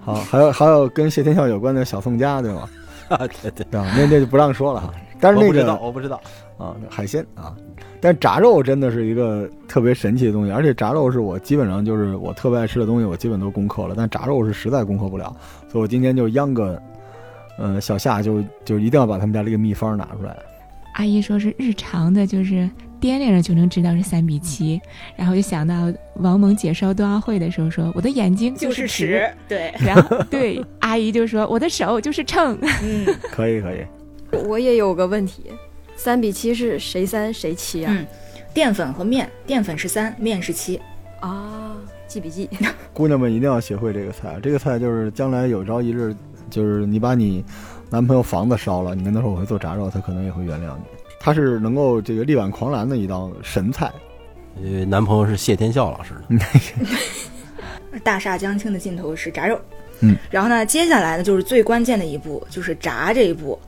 [0.00, 2.68] 好，还有还有跟谢天笑有关的小宋佳，对吗？
[3.08, 3.80] 啊，对对，对？
[3.80, 4.92] 那那就不让说了哈。
[5.20, 6.20] 但是那个我不知道，我不知道。
[6.58, 7.54] 啊，海鲜啊，
[8.00, 15.34] 但炸肉真的是一个特别神奇的东西，而且炸肉是我基本上就是我特别爱吃的东西，我基本都攻克了，但炸肉是实在攻克不了，
[15.70, 16.80] 所以我今天就央个，
[17.58, 20.36] 呃，小夏就就一定要把他们家这个秘方拿出来。
[20.98, 22.68] 阿姨说是日常的，就是
[23.00, 24.80] 掂量着就能知道是三比七，
[25.16, 33.78] 然后就想到王蒙解说冬奥会的时候说我的眼睛就是是尺，尺，对，然后对 阿姨就说我的手就是秤， 嗯，可以可以，
[34.48, 35.44] 我也有个问题，
[35.94, 37.94] 三比七是谁三谁七啊？
[37.96, 38.04] 嗯
[38.52, 40.80] 淀粉和面，淀粉是三，面是七，
[41.20, 41.76] 啊，
[42.08, 42.48] 记笔记。
[42.92, 46.12] 姑娘们一定要学会这个菜，这个菜就是将来有朝一日，
[46.50, 47.44] 就是你把你
[47.90, 50.84] 男朋友房子烧了，你跟他说我会做炸肉，他可能也会原谅你。
[51.18, 53.90] 他是能够这个力挽狂澜的一道神菜。
[54.62, 59.58] 呃，男朋友是谢天笑老师的， 大厦将倾的尽头是炸肉。
[60.00, 63.58] 嗯，然后呢，接下来呢就是最关键的一步，就是炸这一步。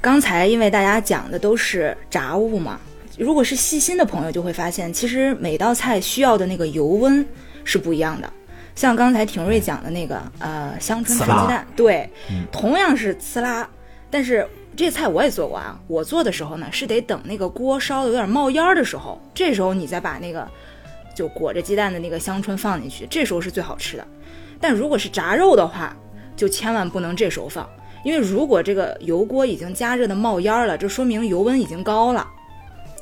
[0.00, 2.78] 刚才因为大家讲的都是炸物嘛，
[3.18, 7.26] 如果是细心的朋友就会发现，其实每道菜需要的那个油温
[7.64, 8.32] 是不一样的。
[8.74, 13.68] 像刚才廷瑞讲的那个呃香椿炒鸡蛋，对，嗯同样是呲啦，
[14.10, 15.78] 但是这菜我也做过啊。
[15.86, 20.48] 我做的时候呢，是得等那个锅烧的有点冒烟儿的时候，这时候你再把那个
[21.14, 24.06] 就裹着鸡蛋的那个香椿放进去，这时候是最好吃的。
[24.60, 25.96] 但如果是炸肉的话，
[26.36, 27.68] 就千万不能这时候放，
[28.04, 32.26] 因为如果这个油锅已经加热的冒烟儿了，这说明油温已经高了。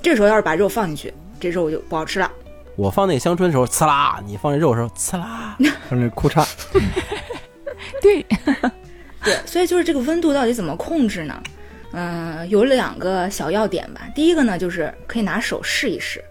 [0.02, 2.30] 这时候要是把肉放进去，这肉就不好吃了。
[2.76, 5.56] 我放那香椿的时候，刺啦；你放那肉的时候，刺啦。
[5.88, 6.46] 放那裤衩，
[8.00, 8.24] 对，
[9.22, 11.42] 对，所以就是这个温度到底怎么控制呢？
[11.92, 14.00] 嗯，有两个小要点吧。
[14.14, 16.24] 第一个呢，就是可以拿手试一试。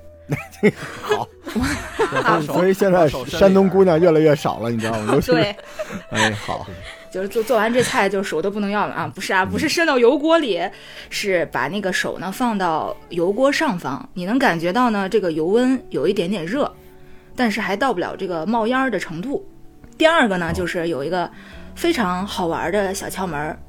[1.02, 1.28] 好，
[2.24, 5.14] 好所以现在山东姑娘越来越少了，你知道吗？
[5.14, 5.56] 尤其是对，
[6.10, 6.66] 哎，好，
[7.12, 9.12] 就是做做完这菜就手都不能要了啊！
[9.14, 10.62] 不是啊，不是伸到油锅里，
[11.10, 16.74] 是把那个手呢放到油锅上方，你能感觉到呢这个油温有一点点热，
[17.36, 19.46] 但是还到不了这个冒烟儿的程度。
[19.98, 21.30] 第二个呢，就是有一个
[21.76, 23.60] 非常好玩的小窍门儿，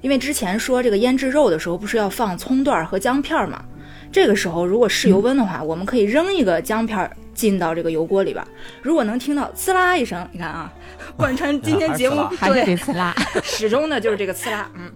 [0.00, 3.64] 因为之前说这个腌制肉的时候不是要放葱段儿和姜片儿嘛，
[4.10, 8.48] 这个时候如果试油温的话，我们可以扔一个姜片儿进到这个油锅里边儿，
[8.82, 10.72] 如果能听到呲啦一声，你看啊，
[11.16, 13.14] 贯穿今天节目还还是呲啦。
[13.44, 14.90] 始终的就是这个呲啦，嗯，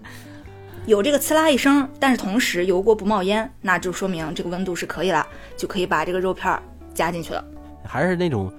[0.85, 5.25] 有这个呲啦一声，但是同时油锅不冒烟，那就说明这个温度是可以了，
[5.57, 6.61] 就可以把这个肉片儿
[6.93, 7.45] 加进去了。
[7.87, 8.53] 还是那种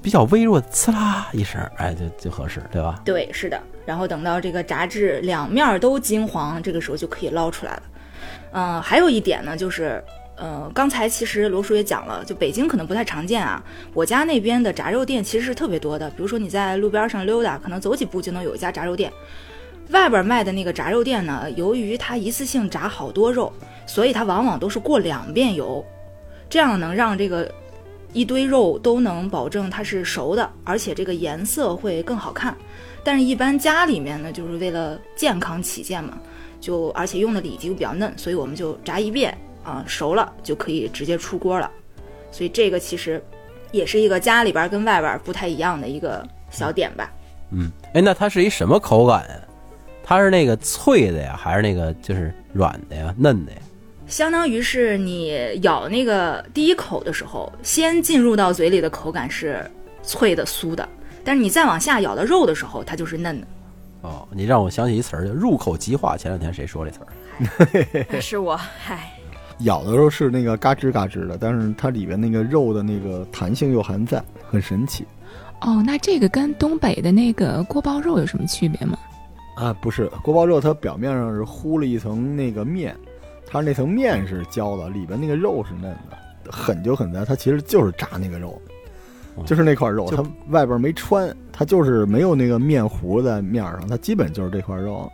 [0.00, 3.00] 比较微弱的呲啦一声，哎，就就合适，对吧？
[3.04, 3.60] 对，是的。
[3.84, 7.82] 然后等到这个炸至两面儿都金黄，这个时候就可以捞出来了。
[8.52, 10.00] 嗯、还有一点呢，就是。
[10.36, 13.62] 呃，刚才其实罗叔也讲了，就北京可能不太常见啊。
[13.92, 19.12] 我家那边的炸肉店其实是特别多的，比如说你在路边上溜达，可能走几步就能有一家炸肉店。
[19.90, 23.52] 外边卖的那个炸肉店呢，由于它一次性炸好多肉，
[23.86, 25.84] 所以它往往都是过两遍油，
[26.48, 27.48] 这样能让这个
[28.12, 32.56] 一堆肉都能保证它是熟的，而且这个颜色会更好看。
[33.04, 36.18] 但是，一般家里面呢，就是为了健康起见嘛，
[36.60, 41.68] 就而且用的里脊又比较嫩，所以我们就炸一遍啊、熟了就可以直接出锅了。
[42.30, 43.22] 所以这个其实
[43.72, 47.10] 也是一个家里边跟外边不太一样的一个小点吧。
[47.50, 49.34] 嗯，哎，那它是一什么口感呀？
[50.06, 53.58] 它是那个脆的呀，还是那个就是软的呀、嫩的呀？
[54.06, 59.64] 相当于是你咬那个第一口的时候，先进入到嘴里的口感是
[60.02, 60.86] 脆的、酥的，
[61.24, 63.46] 但是你再往下咬到肉的时候，它就是嫩的。
[64.02, 66.18] 哦，你让我想起一词儿，叫入口即化。
[66.18, 68.20] 前两天谁说这词儿？
[68.20, 69.10] 是我，嗨，
[69.60, 75.04] 咬的时候是那个嘎吱嘎吱的，但是它里边那个肉的那个弹性又还在，很神奇
[75.60, 78.98] 哦，那这个跟东北的那个锅包肉有什么区别吗？
[79.56, 79.72] 啊！
[79.80, 82.94] 不是锅包肉，它表面上是糊了一层那个面，
[83.46, 88.60] 它那层面是焦的，里边那个肉是嫩的，狠就狠在它其实就是炸那个肉，
[89.46, 95.08] 就是那块肉，它外边没穿，它就是没有那个面糊在面上，它基本就是这块肉。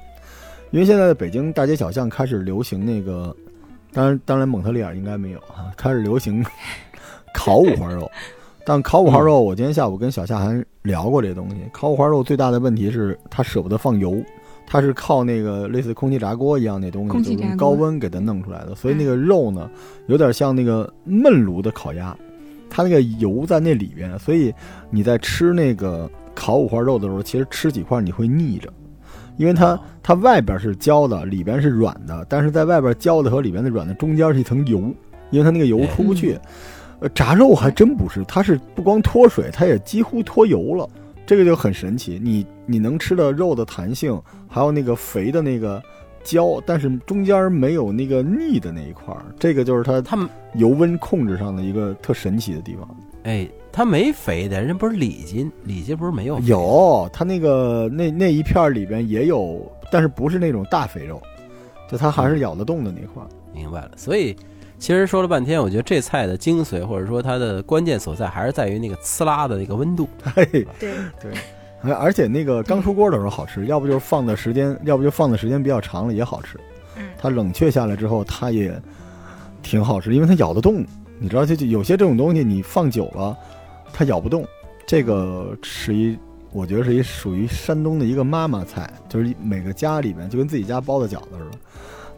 [0.70, 3.36] 因为现在的北京大街小巷开始流行那个，
[3.92, 6.44] 当然当然蒙特利尔应该没有啊，开始流行
[7.34, 8.10] 烤五花肉。
[8.64, 11.56] 但烤五花肉，我今天下午跟小夏还聊过这东西。
[11.72, 14.22] 烤五花肉最大的问题是它舍不得放油，
[14.66, 19.68] 它是靠那个类似空气炸锅一样那东西，就用高温给它弄出来的，所以那个肉呢，
[20.06, 22.16] 有点像那个焖炉的烤鸭，
[22.68, 24.54] 它那个油在那里边，所以
[24.90, 28.70] 你在吃那个烤五花肉的时候，其实吃几块你会腻着，
[29.40, 34.78] 因为它哦它外边是焦的，里边是软的，但是在外边焦的和里边的软的中间是一层油，
[35.30, 36.38] 因为它那个油出不去。
[36.98, 40.86] 呃，炸肉还真不是，它是不光脱水，它也几乎脱油了，
[41.24, 42.20] 这个就很神奇。
[42.22, 45.82] 你你能吃的肉的弹性，还有那个肥的那个
[46.22, 52.86] 焦，但是中间没有那个腻的那一块儿，这个就是它油温控制上的一个特神奇的地方。
[53.22, 61.22] 哎，他没肥的，人不是里脊，里脊不是没有有，它那个那那一片儿里边也有，但是不是那种大肥肉，
[61.88, 63.28] 就它还是咬得动的那块儿。
[63.54, 64.36] 明白了，所以
[64.78, 70.08] 其实说了半天，我觉得这菜的精髓或者说它的关键所在，还是在于那个呲啦的那个温度。
[70.34, 70.44] 嘿，
[70.78, 71.32] 对，对，
[71.82, 76.58] 而而且那个刚出锅的时候好吃，要不就是放的时间，要不就放的时间比较长了也好吃。
[76.96, 78.72] 嗯它冷却下来之后，它也
[79.62, 80.84] 挺好吃，因为它咬得动。
[81.18, 83.36] 你知道，就就有些这种东西你放久了，
[83.92, 84.46] 它咬不动。
[84.86, 86.18] 这个是一，
[86.52, 91.58] 我觉得是一属于山东的一个妈妈菜，就是每个家里面就跟自己家包的饺子似的。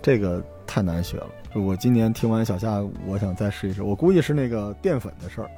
[0.00, 1.26] 这个太难学了。
[1.54, 3.82] 我今年听完小夏，我想再试一试。
[3.82, 5.50] 我估计是那个淀粉的事儿，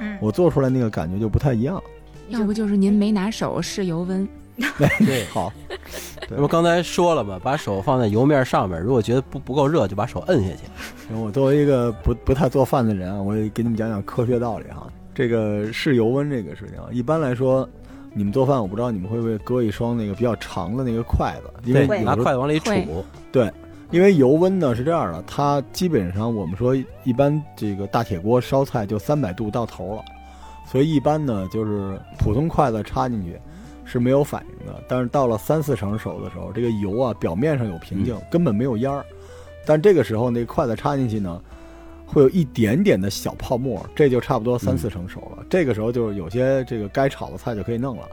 [0.00, 1.80] 嗯，我做出来那个感觉就不太一样。
[2.28, 4.26] 要不就是您没拿手试油温，
[4.78, 5.52] 对，好，
[6.28, 7.38] 那不刚才说了吗？
[7.40, 10.62] 把手放在油面上面，如果觉得不不够热，就把手摁下去。
[11.06, 14.88] 行我作为一个不不太做饭的人啊，我也给你们讲讲科学道理哈。
[15.16, 17.66] 这个试油温这个事情啊，一般来说，
[18.12, 22.86] 你们做饭，我不知道你们会不会搁一双那个比较长的那个筷子，因为拿筷子往里杵。
[23.32, 23.50] 对。
[23.92, 26.74] 因为油温呢是这样的，它基本上我们说
[27.04, 30.02] 一般这个大铁锅烧菜就三百度到头了，
[30.66, 33.38] 所以一般呢就是普通筷子插进去
[33.84, 39.04] 是没有反应的，但是到了三四成熟的时候，这个油啊表面上有平静，根本没有烟儿，
[39.64, 41.40] 但这个时候那筷子插进去呢，
[42.06, 45.44] 会有一点点的小泡沫，这就差不多三四成熟了。
[45.50, 48.08] 这个时候就是有些这个该炒的菜就可以弄了，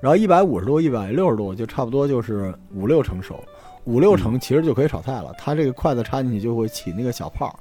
[0.00, 3.38] 然后一百五十度、一百六十度就差不多就是五六成熟。
[3.84, 7.54] 五六成其实就可以炒菜了，它这个筷子插进去就会起那个小泡。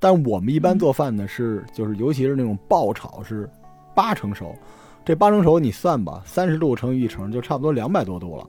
[0.00, 3.48] 但我们一般做饭呢是就是尤其是那种爆炒是
[3.94, 4.52] 八成熟，
[5.04, 8.44] 这八成熟你算吧，三十度乘以一成就差不多两百多度了。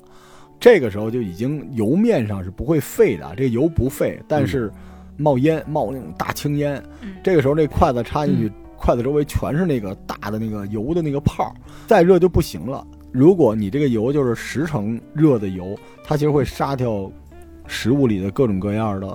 [0.60, 4.72] 这个时候就已经油面上是不会沸的，这油不沸，但是
[5.18, 6.82] 冒烟冒那种大青烟。
[7.02, 11.52] 嗯这个时候那筷子插进去，筷子周围全是那个大的那个油的那个泡儿，
[11.88, 12.86] 再热就不行了。
[13.12, 17.12] 如果你这个油就是十成热的油，它其实会杀掉
[17.68, 19.08] 食物里的各种各样的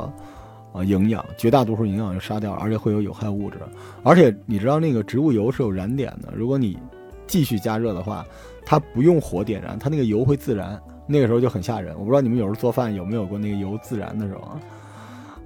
[0.73, 3.57] 啊营养，绝大多数营养就杀掉了，而且会有有害物质。
[4.03, 6.79] 而且你知道那个植物油是有燃点的，如果你
[7.27, 8.25] 继续加热的话，
[8.65, 11.95] 它不用火点燃，它那个油会自燃，那个时候就很吓人。
[11.99, 14.61] 我不知道你们有时候做饭有没有过那个油自燃的时候啊？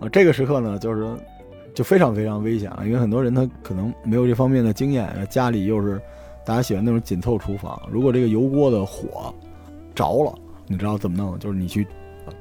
[0.00, 1.06] 啊，这个时刻呢，就是
[1.74, 6.00] 就非常非常危险了，因为很多人他可能没有这方面的经验，家里又是
[6.44, 9.32] 大家喜欢那种紧凑厨房，如果这个油锅的火
[9.94, 10.34] 着了，
[10.66, 11.38] 你知道怎么弄？
[11.38, 11.86] 就是你去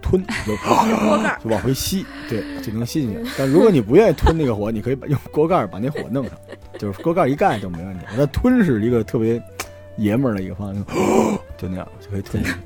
[0.01, 3.31] 吞，就 锅盖就往回吸，对， 就能吸进去。
[3.37, 6.33] 但如果你不愿意吞那个火，你可以把用锅盖儿把那火弄上，
[6.79, 8.05] 就是锅盖儿一盖就没问题。
[8.17, 9.41] 那吞是一个特别
[9.97, 10.81] 爷们儿的一个方式，
[11.57, 12.57] 就那样就可以吞进去。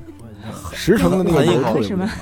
[0.72, 2.14] 十成的那个油特别不好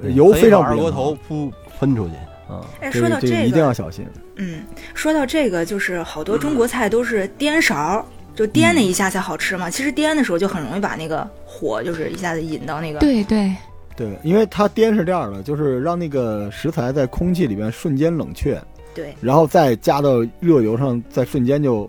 [0.00, 2.14] 对，油非常二锅不良头噗喷出去。
[2.46, 4.04] 啊，哎说到这个一定要小心。
[4.36, 4.62] 嗯，
[4.92, 9.70] 说到这个，就是好多中国菜都是颠勺儿，就颠那一下才好吃嘛。
[9.70, 12.98] 其实颠的时候就很容易把那个火就是一下子引到那个。
[12.98, 13.54] 对对，
[13.96, 18.60] 对，因为它颠是这样的，就是让那个食材在空气里边瞬间冷却，
[18.94, 21.88] 对然后再加到热油上，再瞬间就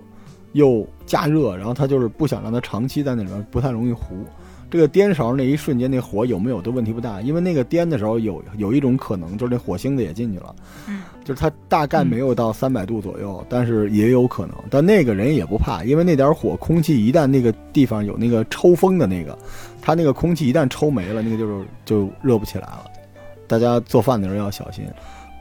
[0.51, 4.23] 又加热，然后它就是不想让它长期在那里面，不太容易糊。
[4.71, 10.55] 这个颠勺那一瞬间，那火有没有都问题不大，因为那个颠的时候有有一种可能，就是那火星子也进去了，
[10.87, 14.55] 嗯，就是它大概没有到三百度左右，但是也有可能。
[14.69, 19.37] 但那个人也不怕，因为那点火，空气一旦那个地方有那个抽风的那个，
[19.81, 22.85] 它那个空气一旦抽没了，那个就是就热不起来了。
[23.47, 24.85] 大家做饭的时候要小心，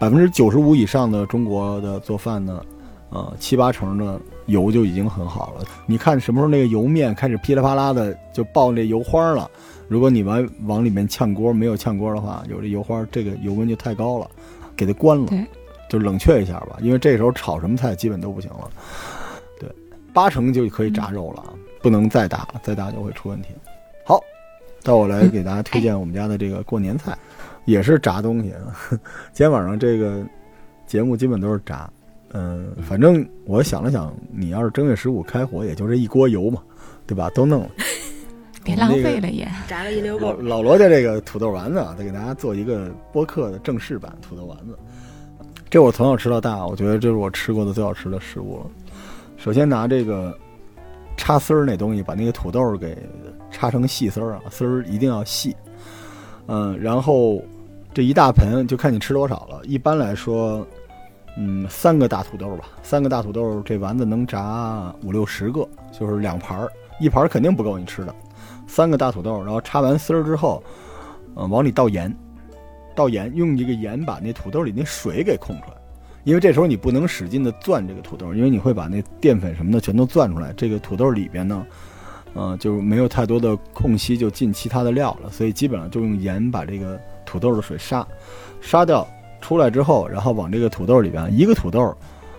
[0.01, 2.61] 百分之九十五以上的中国的做饭呢，
[3.11, 5.65] 呃，七八成的油就已经很好了。
[5.87, 9.51] 你看什么时候那个油面开始噼里啪啦的就爆那油花了，
[9.89, 14.31] 如果你往往里面炝锅，没有炝锅的话，有这油花，这个油温就太高了，
[14.77, 15.33] 给它关了，
[15.89, 18.71] 就冷却一下吧，因为这时候炒什么菜基本都不行了。
[19.59, 19.69] 对，
[20.13, 23.49] 八成就可以炸肉了，啊，不能再大了，再大就会出问题。
[24.05, 24.21] 好，
[24.83, 27.17] 到我来给大家推荐我们家的这个过年菜，
[27.65, 28.53] 也是炸东西。
[29.33, 30.25] 今天晚上这个
[30.87, 31.91] 节目基本都是炸。
[32.33, 36.63] 嗯，反正我想了想，你要是正月十五开火，也就这一锅油嘛，
[37.07, 37.29] 对吧？
[37.35, 37.71] 都弄了。
[38.63, 39.49] 别浪费了也。
[39.67, 40.33] 炸了一溜够。
[40.35, 44.79] 老老罗家这个土豆丸子啊，再给大家做一个播客的正式版土豆丸子。
[45.69, 48.67] 这我从小吃到大，我觉得这是我吃过的最好吃的食物了。
[49.37, 50.37] 首先拿这个
[51.17, 52.97] 插丝儿那东西，把那个土豆给
[53.51, 55.57] 插成细丝儿啊，丝儿一定要细。
[56.47, 57.43] 嗯，然后
[57.95, 59.61] 这一大盆就看你吃多少了。
[59.65, 60.67] 一般来说，
[61.39, 66.69] 嗯，三个大土豆吧，三个大土豆，这丸子能炸五六十个，就是两盘儿，
[66.99, 68.15] 一盘儿肯定不够你吃的。
[68.67, 70.63] 三个大土豆，然后插完丝儿之后，
[71.37, 72.15] 嗯、往里倒盐，
[72.95, 75.77] 倒盐，用这个盐把那土豆里那水给控出来。
[76.25, 80.53] 因为这时候你不能使劲的攥这个土豆，因为你会把那淀粉什么的全都攥出来。
[80.55, 81.67] 这个土豆里边呢，
[82.35, 85.31] 嗯，就没有太多的空隙，就进其他的料了。
[85.31, 88.07] 所以基本上就用盐把这个土豆的水杀，
[88.61, 89.07] 杀掉
[89.41, 91.97] 出来之后，然后往这个土豆里边，一个土豆，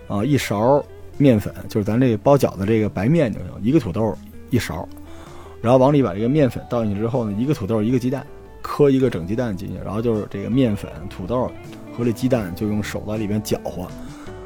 [0.08, 0.82] 啊、一勺
[1.18, 4.16] 面粉，就是咱这包饺子这个白面就行，一个土豆
[4.50, 4.88] 一勺，
[5.60, 8.26] 然后往里把这个面粉倒进去之后呢，一个土豆一个鸡蛋，
[8.60, 11.50] 磕一个整鸡蛋进去，然后就是这个面粉、土豆
[11.96, 13.86] 和这鸡蛋就用手在里边搅和，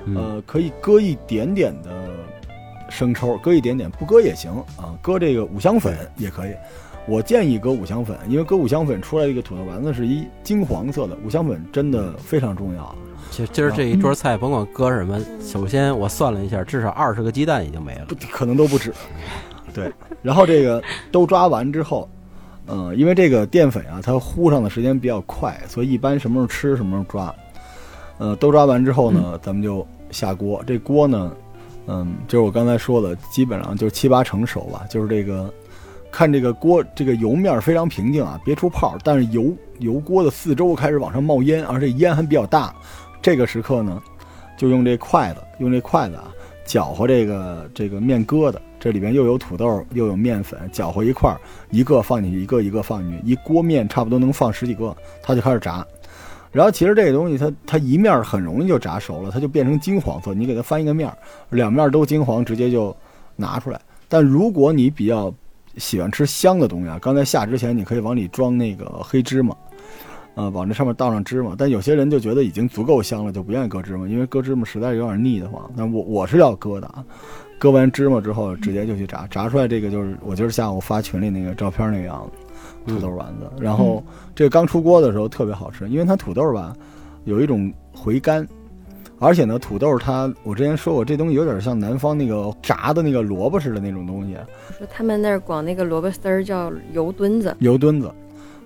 [0.04, 1.90] 嗯呃，可以搁一点点的
[2.88, 6.54] 生抽，搁一点点，不搁也行啊，搁这个五香粉也可以。
[7.08, 12.94] 我建议搁五香粉，因为搁五香粉出来这个土豆丸子是一金黄色的，五香粉真的非常重要啊。
[13.30, 18.14] 其实今儿这一桌菜，甭管搁什么，首先我算了一下，至少二十个鸡蛋已经没了不。
[18.30, 18.92] 可能都不止。
[19.74, 19.92] 对，
[20.22, 20.82] 然后这个
[21.12, 22.08] 都抓完之后，
[22.66, 27.34] 呃，因为这个淀粉啊，它糊上的时间比较快，所以一般什么时候吃什么时候抓。
[28.18, 30.62] 呃，都抓完之后呢，咱们就下锅。
[30.66, 31.30] 这锅呢，
[31.86, 34.86] 嗯，就是我刚才说的，基本上就七八成熟吧。
[34.88, 35.52] 就是这个，
[36.10, 42.74] 看这个锅这个油面非常平静啊，别出泡，但是油油锅的四周开始往上冒烟，而且烟还比较大。
[43.20, 44.02] 这个时刻呢，
[44.56, 46.32] 就用这筷子，用这筷子啊，
[46.64, 51.40] 搅和这个这个面疙瘩，这里边又有土豆又有面粉，搅和一块儿，
[51.70, 55.86] 一个放进去，一个一个放进去，一锅面差不多能放十几个，它就开始炸。
[56.52, 60.32] 然后其实这个东西它它一面很容易就炸熟了，它就变成金黄色。
[60.32, 61.18] 你给它翻一个面儿，
[61.50, 62.96] 两面都金黄，直接就
[63.34, 63.78] 拿出来。
[64.08, 65.34] 但如果你比较
[65.76, 69.54] 喜欢吃香的东西啊，刚才下之前你可以往里装那个黑芝麻，
[70.34, 71.54] 呃，往这上面倒上芝麻。
[71.56, 75.70] 但有些人就觉得已经足够香了，就不愿意搁芝麻，因为搁芝麻实在是有点腻得慌。
[75.76, 77.04] 但我我是要搁的啊，
[77.58, 82.42] 搁完芝麻之后直接就去炸，炸出来这个就是我今儿下午发群里那个照片那个样子。
[82.86, 84.00] 土豆丸子，然后
[84.32, 86.72] 这个刚出锅的时候特别好吃，因为它土豆吧
[87.24, 88.46] 有一种回甘，
[89.18, 94.36] 而且呢土豆它我之前说过这东西有点像南方那个炸的那个萝卜似的那种东西，
[94.76, 98.12] 说他们那儿管那个萝卜丝儿叫油墩子，油墩子。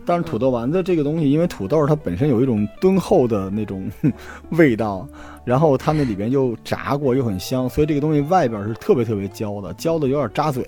[0.07, 3.89] 但是土豆丸子这个东西，因为土豆它本身有一种敦厚的那种
[4.53, 5.07] 味道，
[5.45, 10.67] 然后它那里边又炸过又很香，所以这个东西外边是特别特别焦的，焦的有点扎嘴。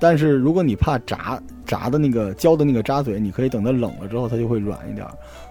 [0.00, 5.06] 但是如果你怕炸炸的那个焦的那个扎嘴，你可以等它冷了之后它就会软一点。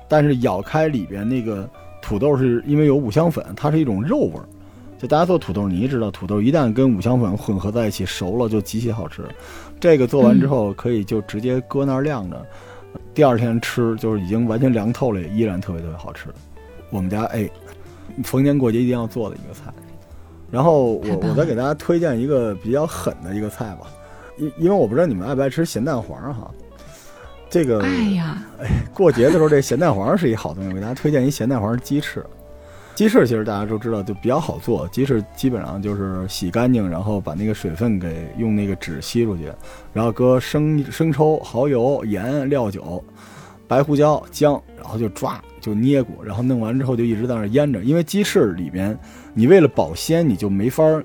[0.09, 1.69] 但是咬开里边那个
[2.05, 4.45] 土豆是因为有五香粉，它是一种肉味儿。
[4.99, 9.23] 就大家做土豆泥知道，土豆一旦跟五香粉混合在一起熟了就极其好吃。
[9.79, 12.45] 这个做完之后可以就直接搁那儿晾着，
[13.13, 16.27] 第二天吃就是已经完全凉透了，也依然特别特别好吃。
[16.91, 17.49] 我们家哎，
[18.23, 19.73] 逢年过节一定要做的一个菜。
[20.51, 23.87] 然后我我再给大家推荐一个比较狠的一个菜吧，
[24.37, 26.51] 因因为我不知道你们爱不爱吃咸蛋黄哈。
[27.55, 28.45] 这个哎呀，
[28.93, 32.21] 过节的时候，这咸蛋黄是一好东西，我给大家推荐一咸蛋黄鸡翅。
[32.95, 34.85] 鸡翅其实大家都知道，就比较好做。
[34.89, 39.49] 鸡翅基本上就是洗干净，然后把那个水分给用那个纸吸出去，
[39.93, 43.01] 然后搁生生抽、蚝油、盐、料酒、
[43.69, 47.81] 白胡椒、姜，然后就抓就捏鼓，然后弄完之后就一直在那腌着。
[47.85, 48.99] 因为鸡翅里边，
[49.33, 51.01] 你为了保鲜，你就没法儿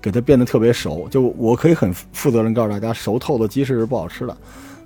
[0.00, 1.08] 给它变得特别熟。
[1.10, 4.36] 就我可以很负责任告诉大家，熟透的鸡翅是不好吃的。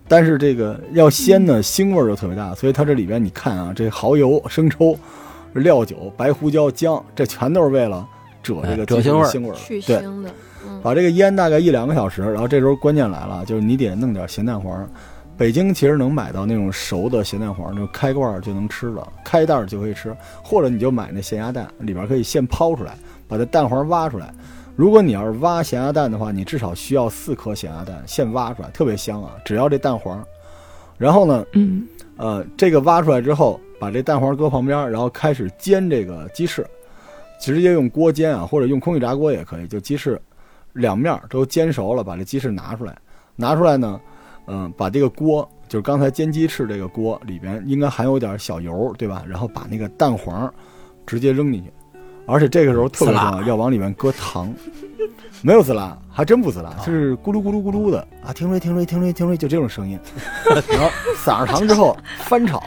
[0.09, 4.99] 但是这个要鲜呢，腥味儿就特别大，所以它这里边你看啊，这蚝油、生抽、
[5.55, 8.07] 料酒、白胡椒、姜，这全都是为了
[8.43, 9.55] 遮这个腥味儿腥味儿。
[9.55, 10.31] 去对，腥的，
[10.67, 14.89] 嗯，把这个腌大概一两个小时，然后这时候关键来了，就是你得弄点咸蛋黄。
[15.35, 22.95] 北京其实能买到那种熟的咸蛋黄，就开罐儿就能吃了，开袋儿就可以吃，或者你就买那咸鸭蛋，里边可以现抛出来，
[23.27, 24.33] 把这蛋黄挖出来。
[24.75, 29.37] 如果你要是挖咸鸭蛋的话，你至少需要四颗咸鸭蛋，现挖出来，特别香啊！
[29.45, 30.25] 只要这蛋黄。
[30.97, 36.66] 然后呢，嗯，呃，这个挖出来之后，把这蛋黄搁旁边，然后开始煎这个鸡翅，
[37.41, 39.66] 直接用锅煎啊，或者用空气炸锅也可以。
[39.66, 40.20] 就鸡翅
[40.73, 42.97] 两面都煎熟了，把这鸡翅拿出来，
[43.37, 44.01] 拿出来呢，
[44.47, 49.23] 嗯、把这个锅就是刚才煎鸡翅这个锅里边应该含有点小油，对吧？
[49.29, 50.53] 然后把那个蛋黄
[51.05, 51.70] 直接扔进去，
[52.27, 54.53] 而且这个时候特别重要，要往里面搁糖。
[55.45, 59.99] 没有滋啦，还真不滋啦，是咕噜咕噜咕噜的啊，听吹听吹听吹听吹，就这种声音。
[60.70, 62.62] 然后撒上糖之后翻炒，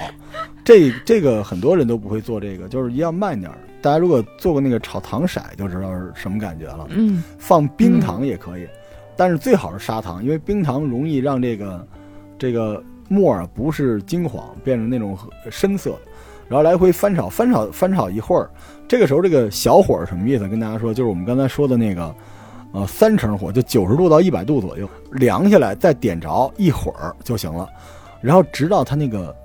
[0.65, 3.57] 这这个很多人都不会做这个，就是一样慢点儿。
[3.81, 6.85] 大家如果做过那个炒糖色，就知道是什么感觉了。
[6.89, 8.67] 嗯，放冰糖也可以，
[9.15, 11.87] 但是最好是砂糖，因为冰糖容易让这个
[12.37, 15.17] 这个沫儿啊不是金黄，变成那种
[15.49, 15.99] 深色的。
[16.49, 18.49] 然后来回翻炒，翻炒翻炒一会儿。
[18.87, 20.47] 这个时候这个小火什么意思？
[20.47, 22.15] 跟大家说，就是我们刚才说的那个，
[22.71, 27.67] 呃，三成火，就九十度到一百度左右，凉下来再点着一会儿就行了。
[28.21, 29.35] 然后直到它那个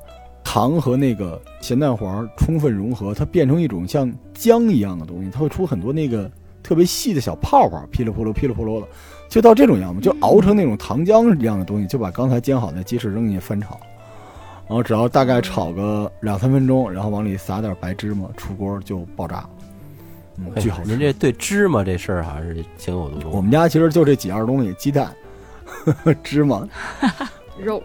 [0.45, 6.31] 糖和那个咸蛋黄充分融合，它变成一种像浆一样的东西，它会出很多那个
[6.63, 8.89] 特别细的小泡泡，噼里啪啦噼里啪啦的，
[9.29, 13.79] 就到这种样子，就熬成那种糖浆一样的东西，就把刚才煎好的鸡翅扔进去翻炒。
[14.71, 19.51] 然后只要大概炒个两三分钟，然后往里撒点白芝麻，出锅就爆炸了，
[20.37, 20.91] 嗯，哎巨好吃。
[20.91, 23.33] 您这对芝麻这事儿还是情有独钟。
[23.33, 25.13] 我们家其实就这几样东西：鸡蛋、
[26.23, 26.65] 芝麻，
[27.59, 27.83] 肉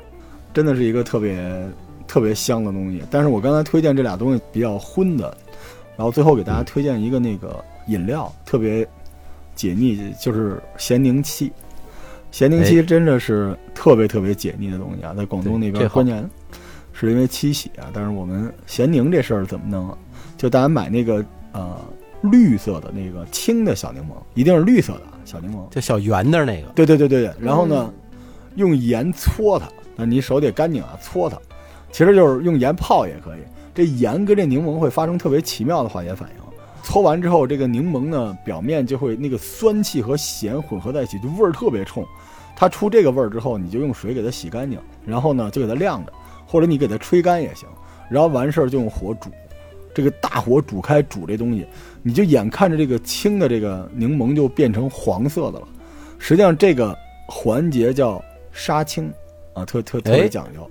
[0.54, 1.68] 真的是一个特别
[2.06, 3.02] 特别香的东西。
[3.10, 5.36] 但是我刚才推荐这俩东西比较荤的，
[5.98, 8.88] 然后最后给大家推荐一个那个饮料，特别
[9.56, 11.52] 解腻，就是咸宁七。
[12.32, 16.30] 咸宁七真的是特别特别解腻的东西啊，在广东那边关键
[16.98, 19.98] 是因为七喜啊，但是我们咸宁这事儿怎么弄啊？
[20.38, 21.78] 就大家买那个呃
[22.22, 25.68] 绿色的那个青的小柠檬，一定是绿色的小柠檬。
[25.70, 27.94] 就小圆的那个，对对对对对，然后呢，
[28.56, 29.68] 用盐搓它，
[29.98, 31.38] 那你手得干净啊，搓它，
[31.92, 33.40] 其实就是用盐泡也可以。
[33.74, 36.36] 这盐跟这柠檬会发生特别奇妙的化学反应，
[36.82, 42.06] 搓完之后，这个柠檬呢表面就会那个酸气和咸混合在一起，就味儿特别冲。
[42.56, 46.14] 它出这个味儿之后，你就用水给它洗干净，然后呢就给它晾着，
[46.46, 47.68] 或者你给它吹干也行。
[48.10, 49.30] 然后完事儿就用火煮，
[49.94, 51.66] 这个大火煮开煮这东西，
[52.04, 55.68] 你就眼看着这个青的这个柠檬就变成黄色的了。
[56.20, 59.12] 实际上这个环节叫杀青
[59.54, 60.70] 啊，特特特别哎讲究。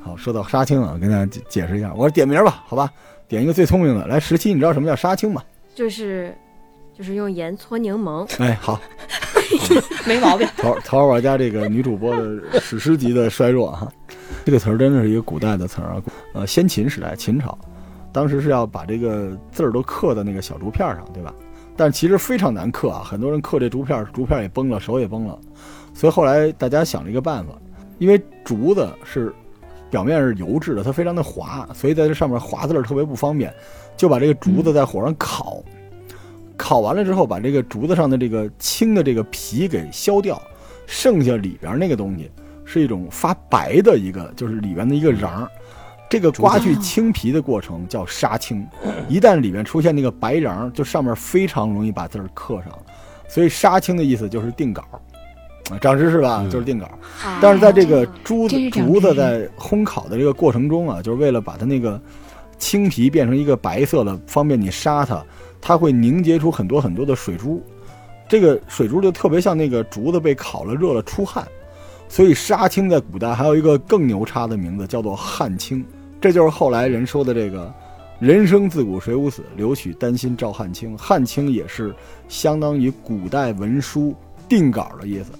[0.00, 2.90] 好，说到杀青啊，跟大家解解释一下，我说点名吧，好吧，
[3.28, 4.18] 点一个最聪明的来。
[4.18, 5.42] 十七，你知道什么叫杀青吗？
[5.74, 6.34] 就是
[6.96, 8.80] 就是用盐搓柠檬，哎，好，
[10.06, 10.48] 没毛病。
[10.56, 13.92] 桃桃儿我家这个女主播的史诗级的衰弱哈，
[14.44, 16.02] 这个词儿真的是一个古代的词儿啊。
[16.34, 17.58] 呃，先秦时代秦朝，
[18.12, 21.34] 当时是要把这个字儿都刻在那个小竹片上，对吧？
[21.76, 25.38] 但其实非常难刻啊，很多人刻这竹片，竹片也崩了，手也崩了。
[25.94, 27.54] 所以后来大家想了一个办法，
[27.98, 29.32] 因为竹子是
[29.90, 33.52] 表面是油质的，它非常的滑，所以在这上面划字儿特别不方便，
[33.96, 35.62] 就把这个竹子在火上烤。
[36.56, 40.40] 烤完了之后，把这个竹子上的这个青的这个皮给削掉，
[40.86, 42.30] 剩下里边那个东西
[42.72, 45.50] 是一种发白的一个，就是里面的一个瓤儿。
[46.08, 48.66] 这个刮去青皮的过程叫杀青，
[49.08, 52.78] 一旦里面出现那个白瓤，就上面非常容易把字儿刻上。
[53.28, 54.84] 所以杀青的意思就是定稿，
[55.70, 56.40] 啊，长知识吧？
[56.42, 56.88] 嗯就是定稿。
[57.40, 62.00] 但是在这个竹子竹子在烘烤的这个过程中啊，就是为了把它那个
[62.58, 65.24] 青皮变成一个白色的，方便你杀它，
[65.60, 67.60] 它会凝结出很多很多的水珠。
[68.28, 71.46] 这个水珠就特别像那个竹子被烤了热了出汗，
[72.10, 75.84] 所以杀青在古代还有一个更牛叉的名字叫做汉青，
[76.20, 77.72] 这就是后来人说的这个
[78.18, 80.98] “人生自古谁无死，留取丹心照汗青”。
[80.98, 81.94] 汉青也是
[82.28, 84.12] 相当于古代文书
[84.48, 85.30] 定稿的意思。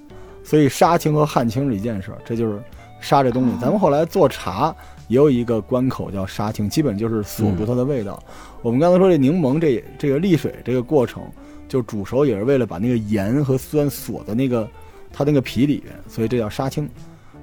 [0.45, 2.63] 所以杀青和汉青是一件事儿，这就是
[3.01, 3.51] 杀这东西。
[3.61, 4.73] 咱们后来做茶
[5.09, 8.23] 也有一个关口叫杀青，基本就是锁住它的味道。
[8.63, 11.21] 我们刚才说这柠檬这这个沥水这个过程，
[11.69, 14.69] 就煮熟也是为了把那个盐和酸锁在那个
[15.13, 16.89] 它那个皮里面，所以这叫杀青。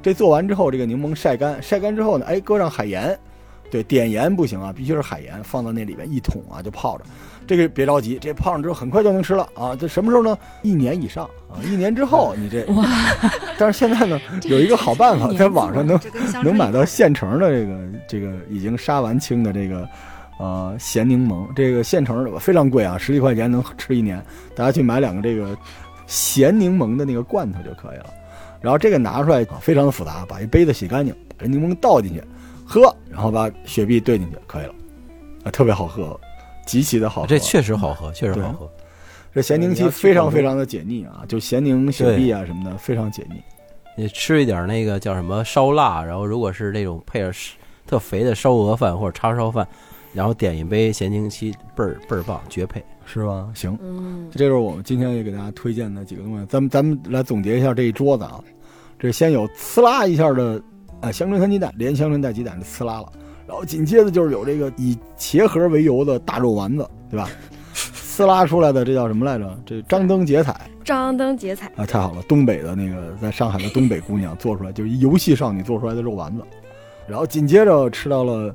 [0.02, 3.18] 这做完之后，这个柠檬晒干，晒干之后呢，哎，搁上海盐，
[3.70, 7.04] 对，碘盐不行啊，必须是海盐，放到那里边一桶啊就泡着。
[7.46, 9.74] 这个别着急，这泡上之后很快就能吃了啊！
[9.74, 10.38] 这什么时候呢？
[10.64, 11.64] 一年以上啊！
[11.64, 12.86] 一年之后你这哇，
[13.58, 15.98] 但是现在呢，有一个好办法，在网上能
[16.44, 19.88] 能买到现成的这个这个已经杀完青的这个
[20.40, 24.22] 呃咸柠檬，这个现成的非常贵啊，十几块钱能吃一年。
[24.54, 25.58] 大家去买两个这个
[26.08, 28.06] 咸柠檬的那个罐头就可以了。
[28.60, 32.24] 然后这个拿出来非常的复杂，把一杯子洗干净，把这柠檬倒进去
[32.66, 34.74] 喝，然后把雪碧兑进去可以了，
[35.44, 36.20] 啊，特别好喝，
[36.66, 37.28] 极其的好喝。
[37.28, 38.68] 这确实好喝，确实好喝。
[39.34, 43.36] 这咸柠七非常非常的解腻啊，就咸柠雪碧啊什么的非常解腻。
[43.96, 47.32] 你吃一点那个叫什么烧腊，然后如果是那种配着
[47.86, 49.68] 特肥的烧鹅饭或者叉烧饭，
[50.14, 52.84] 然后点一杯咸柠七，倍儿倍儿棒，绝配。
[53.10, 53.48] 是吧？
[53.56, 56.46] 行，嗯，这就是我们今天也给大家推荐的几个东西。
[56.48, 58.44] 咱们咱们来总结一下这一桌子啊，
[59.00, 60.62] 这先有呲啦一下的，
[61.00, 63.10] 啊，香椿三鸡蛋连香椿带鸡蛋的呲啦了，
[63.48, 67.30] 然后紧接着就是有这个以茄盒为由的大肉丸子，对吧？
[67.74, 69.58] 呲啦出来的这叫什么来着？
[69.66, 72.22] 这张灯结彩张灯结彩，啊，太好了！
[72.24, 76.44] 东北的那个在上海的东北姑娘做出来，就是一游戏少女做出来的肉丸子，
[77.08, 78.54] 然后紧接着吃到了。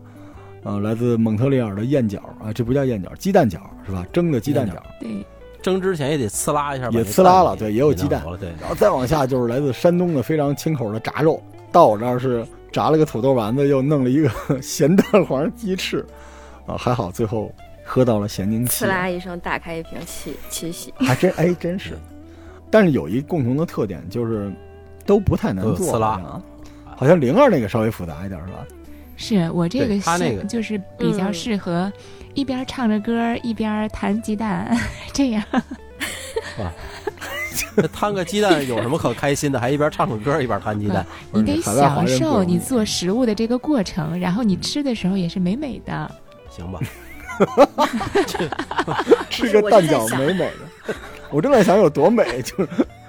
[0.64, 4.06] 呃，来自蒙特利尔的燕饺啊，这不叫燕饺，鸡蛋饺是吧？
[4.12, 5.26] 蒸的鸡蛋饺，对，
[5.60, 8.22] 蒸之前也得呲啦一下，把也那呲啦了对也有鸡蛋。
[8.60, 11.42] 然后再往下就是来自山东的非常清口的炸肉，
[11.72, 14.30] 到我这儿是炸了个土豆丸子，又弄了一个
[14.62, 16.06] 咸蛋黄鸡翅，
[16.66, 17.52] 啊，还好最后
[17.84, 21.98] 喝到了咸宁七呲，啦一声打开一瓶七七喜，还真哎真是。
[22.70, 24.50] 但是有一共同的特点就是
[25.04, 26.42] 都不太难做，都有呲啦好像啊，
[26.98, 28.64] 好像灵儿那个稍微复杂一点是吧？
[29.22, 31.90] 是我这个是对他那个就是比较嗯适合
[32.34, 34.76] 一边唱着歌儿一边弹鸡蛋，
[35.14, 35.42] 这样
[37.76, 39.60] 那摊个鸡蛋有什么可开心的？
[39.60, 46.10] 还一边唱着歌一边弹鸡蛋，你得享受你做食物的这个过程，然后你吃的时候也是美美的。
[46.50, 46.80] 行吧？
[49.30, 50.94] 吃个蛋饺美美的。
[51.30, 52.66] 我正在想有多美，就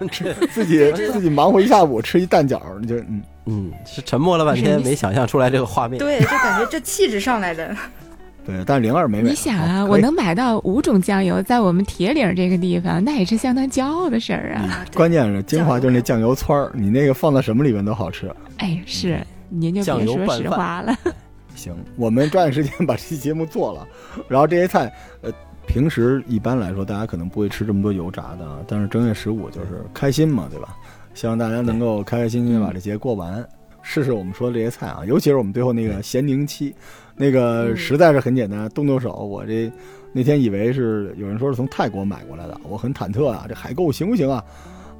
[0.10, 6.00] 是自己自己忙活一下午吃一蛋饺，你就嗯，嗯，是沉默了半天， 没想象出来这个画面。
[6.00, 7.76] 对，就感觉这气质上来的。
[8.46, 8.64] 对。
[8.66, 14.86] 但是灵儿美美，你想啊，我能买到五种酱油，在我们铁岭这个地方，那也是相当骄傲的事儿啊！
[14.94, 18.30] 关键是精华就是那酱油汆儿，你那个放到什么里面都好吃。
[18.58, 19.20] 哎，是
[19.50, 20.94] 您就说实话了。
[21.56, 23.88] 行，我们抓紧时间把这期节目做了，
[24.28, 24.92] 然后这些菜，
[25.22, 25.32] 呃，
[25.68, 30.76] 平时一般来说大家可能不会吃这么多油炸的，啊，但是正月十五就是开心嘛，对吧？
[31.14, 33.46] 希望大家能够开开心心地把这节过完，
[33.82, 36.74] 试试我们说的这些菜啊，尤其是我们最后那个咸宁七，
[37.16, 39.12] 那个嗯实在是很简单，动动手。
[39.12, 39.72] 我这
[40.12, 44.44] 那天以为是有人说是从泰国买过来的，我很忐忑啊，这海购行不行啊？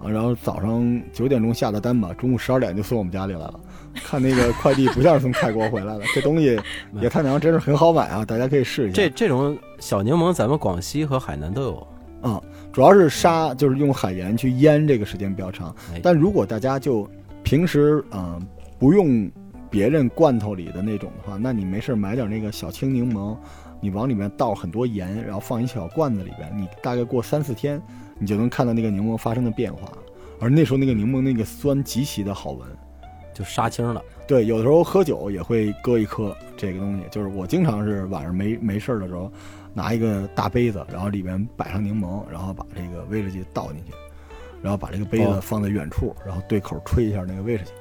[0.02, 3.60] 啊，然后早上九点钟下的单吧，中午十二点就送我们家里来了。
[3.96, 6.60] 看那个快递不像是从泰国回来的， 这东西
[7.02, 8.96] 也太娘真是很好买啊，大家可以试一下。
[8.96, 11.88] 这这种小柠檬，咱们广西和海南都有。
[12.74, 16.02] 主要是杀，就是用海盐去腌，这个时间比较长哎。
[16.02, 17.08] 但如果大家就
[17.44, 18.42] 平时嗯、呃
[18.80, 19.32] 不用
[19.70, 23.38] 别人罐头里的那种的话，那你没事买点那个小青柠檬，
[23.80, 27.82] 你往里面倒很多盐，然后放一小罐子里边，你大概过三四天，
[28.20, 29.90] 你就能看到那个柠檬发生的变化。
[30.40, 32.68] 而那时候那个柠檬那个酸极其的好闻。
[33.34, 39.32] 就杀青了，对，有的时候喝酒也会搁一颗这个东西，就是我经常是晚上没没事儿的时候，
[39.74, 43.92] 拿一个大杯子，然后里面摆上柠檬，然后把这个威士忌倒进去，
[44.62, 47.72] 然后把这个杯子哦放在远处，然后对口吹一下那个威士忌，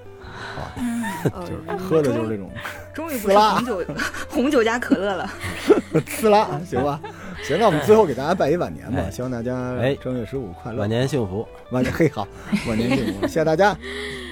[1.32, 2.51] 哦就是喝的就是这种
[2.95, 3.84] 终于不是红酒，
[4.30, 5.30] 红酒加可乐了。
[5.93, 7.01] 呲啦，行吧？
[7.45, 11.47] 行，那我们最后给大家拜一晚年吧，哎希望大家哎正月十五快乐，晚年幸福。
[11.70, 12.26] 晚年嘿好，
[12.66, 13.76] 晚年幸福，谢谢大家。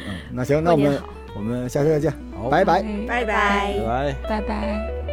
[0.09, 1.01] 嗯，那行，那我们。
[1.33, 2.83] 我们下期再见，好，拜拜。
[2.83, 4.17] 哎拜拜拜拜。
[4.29, 5.10] 拜拜。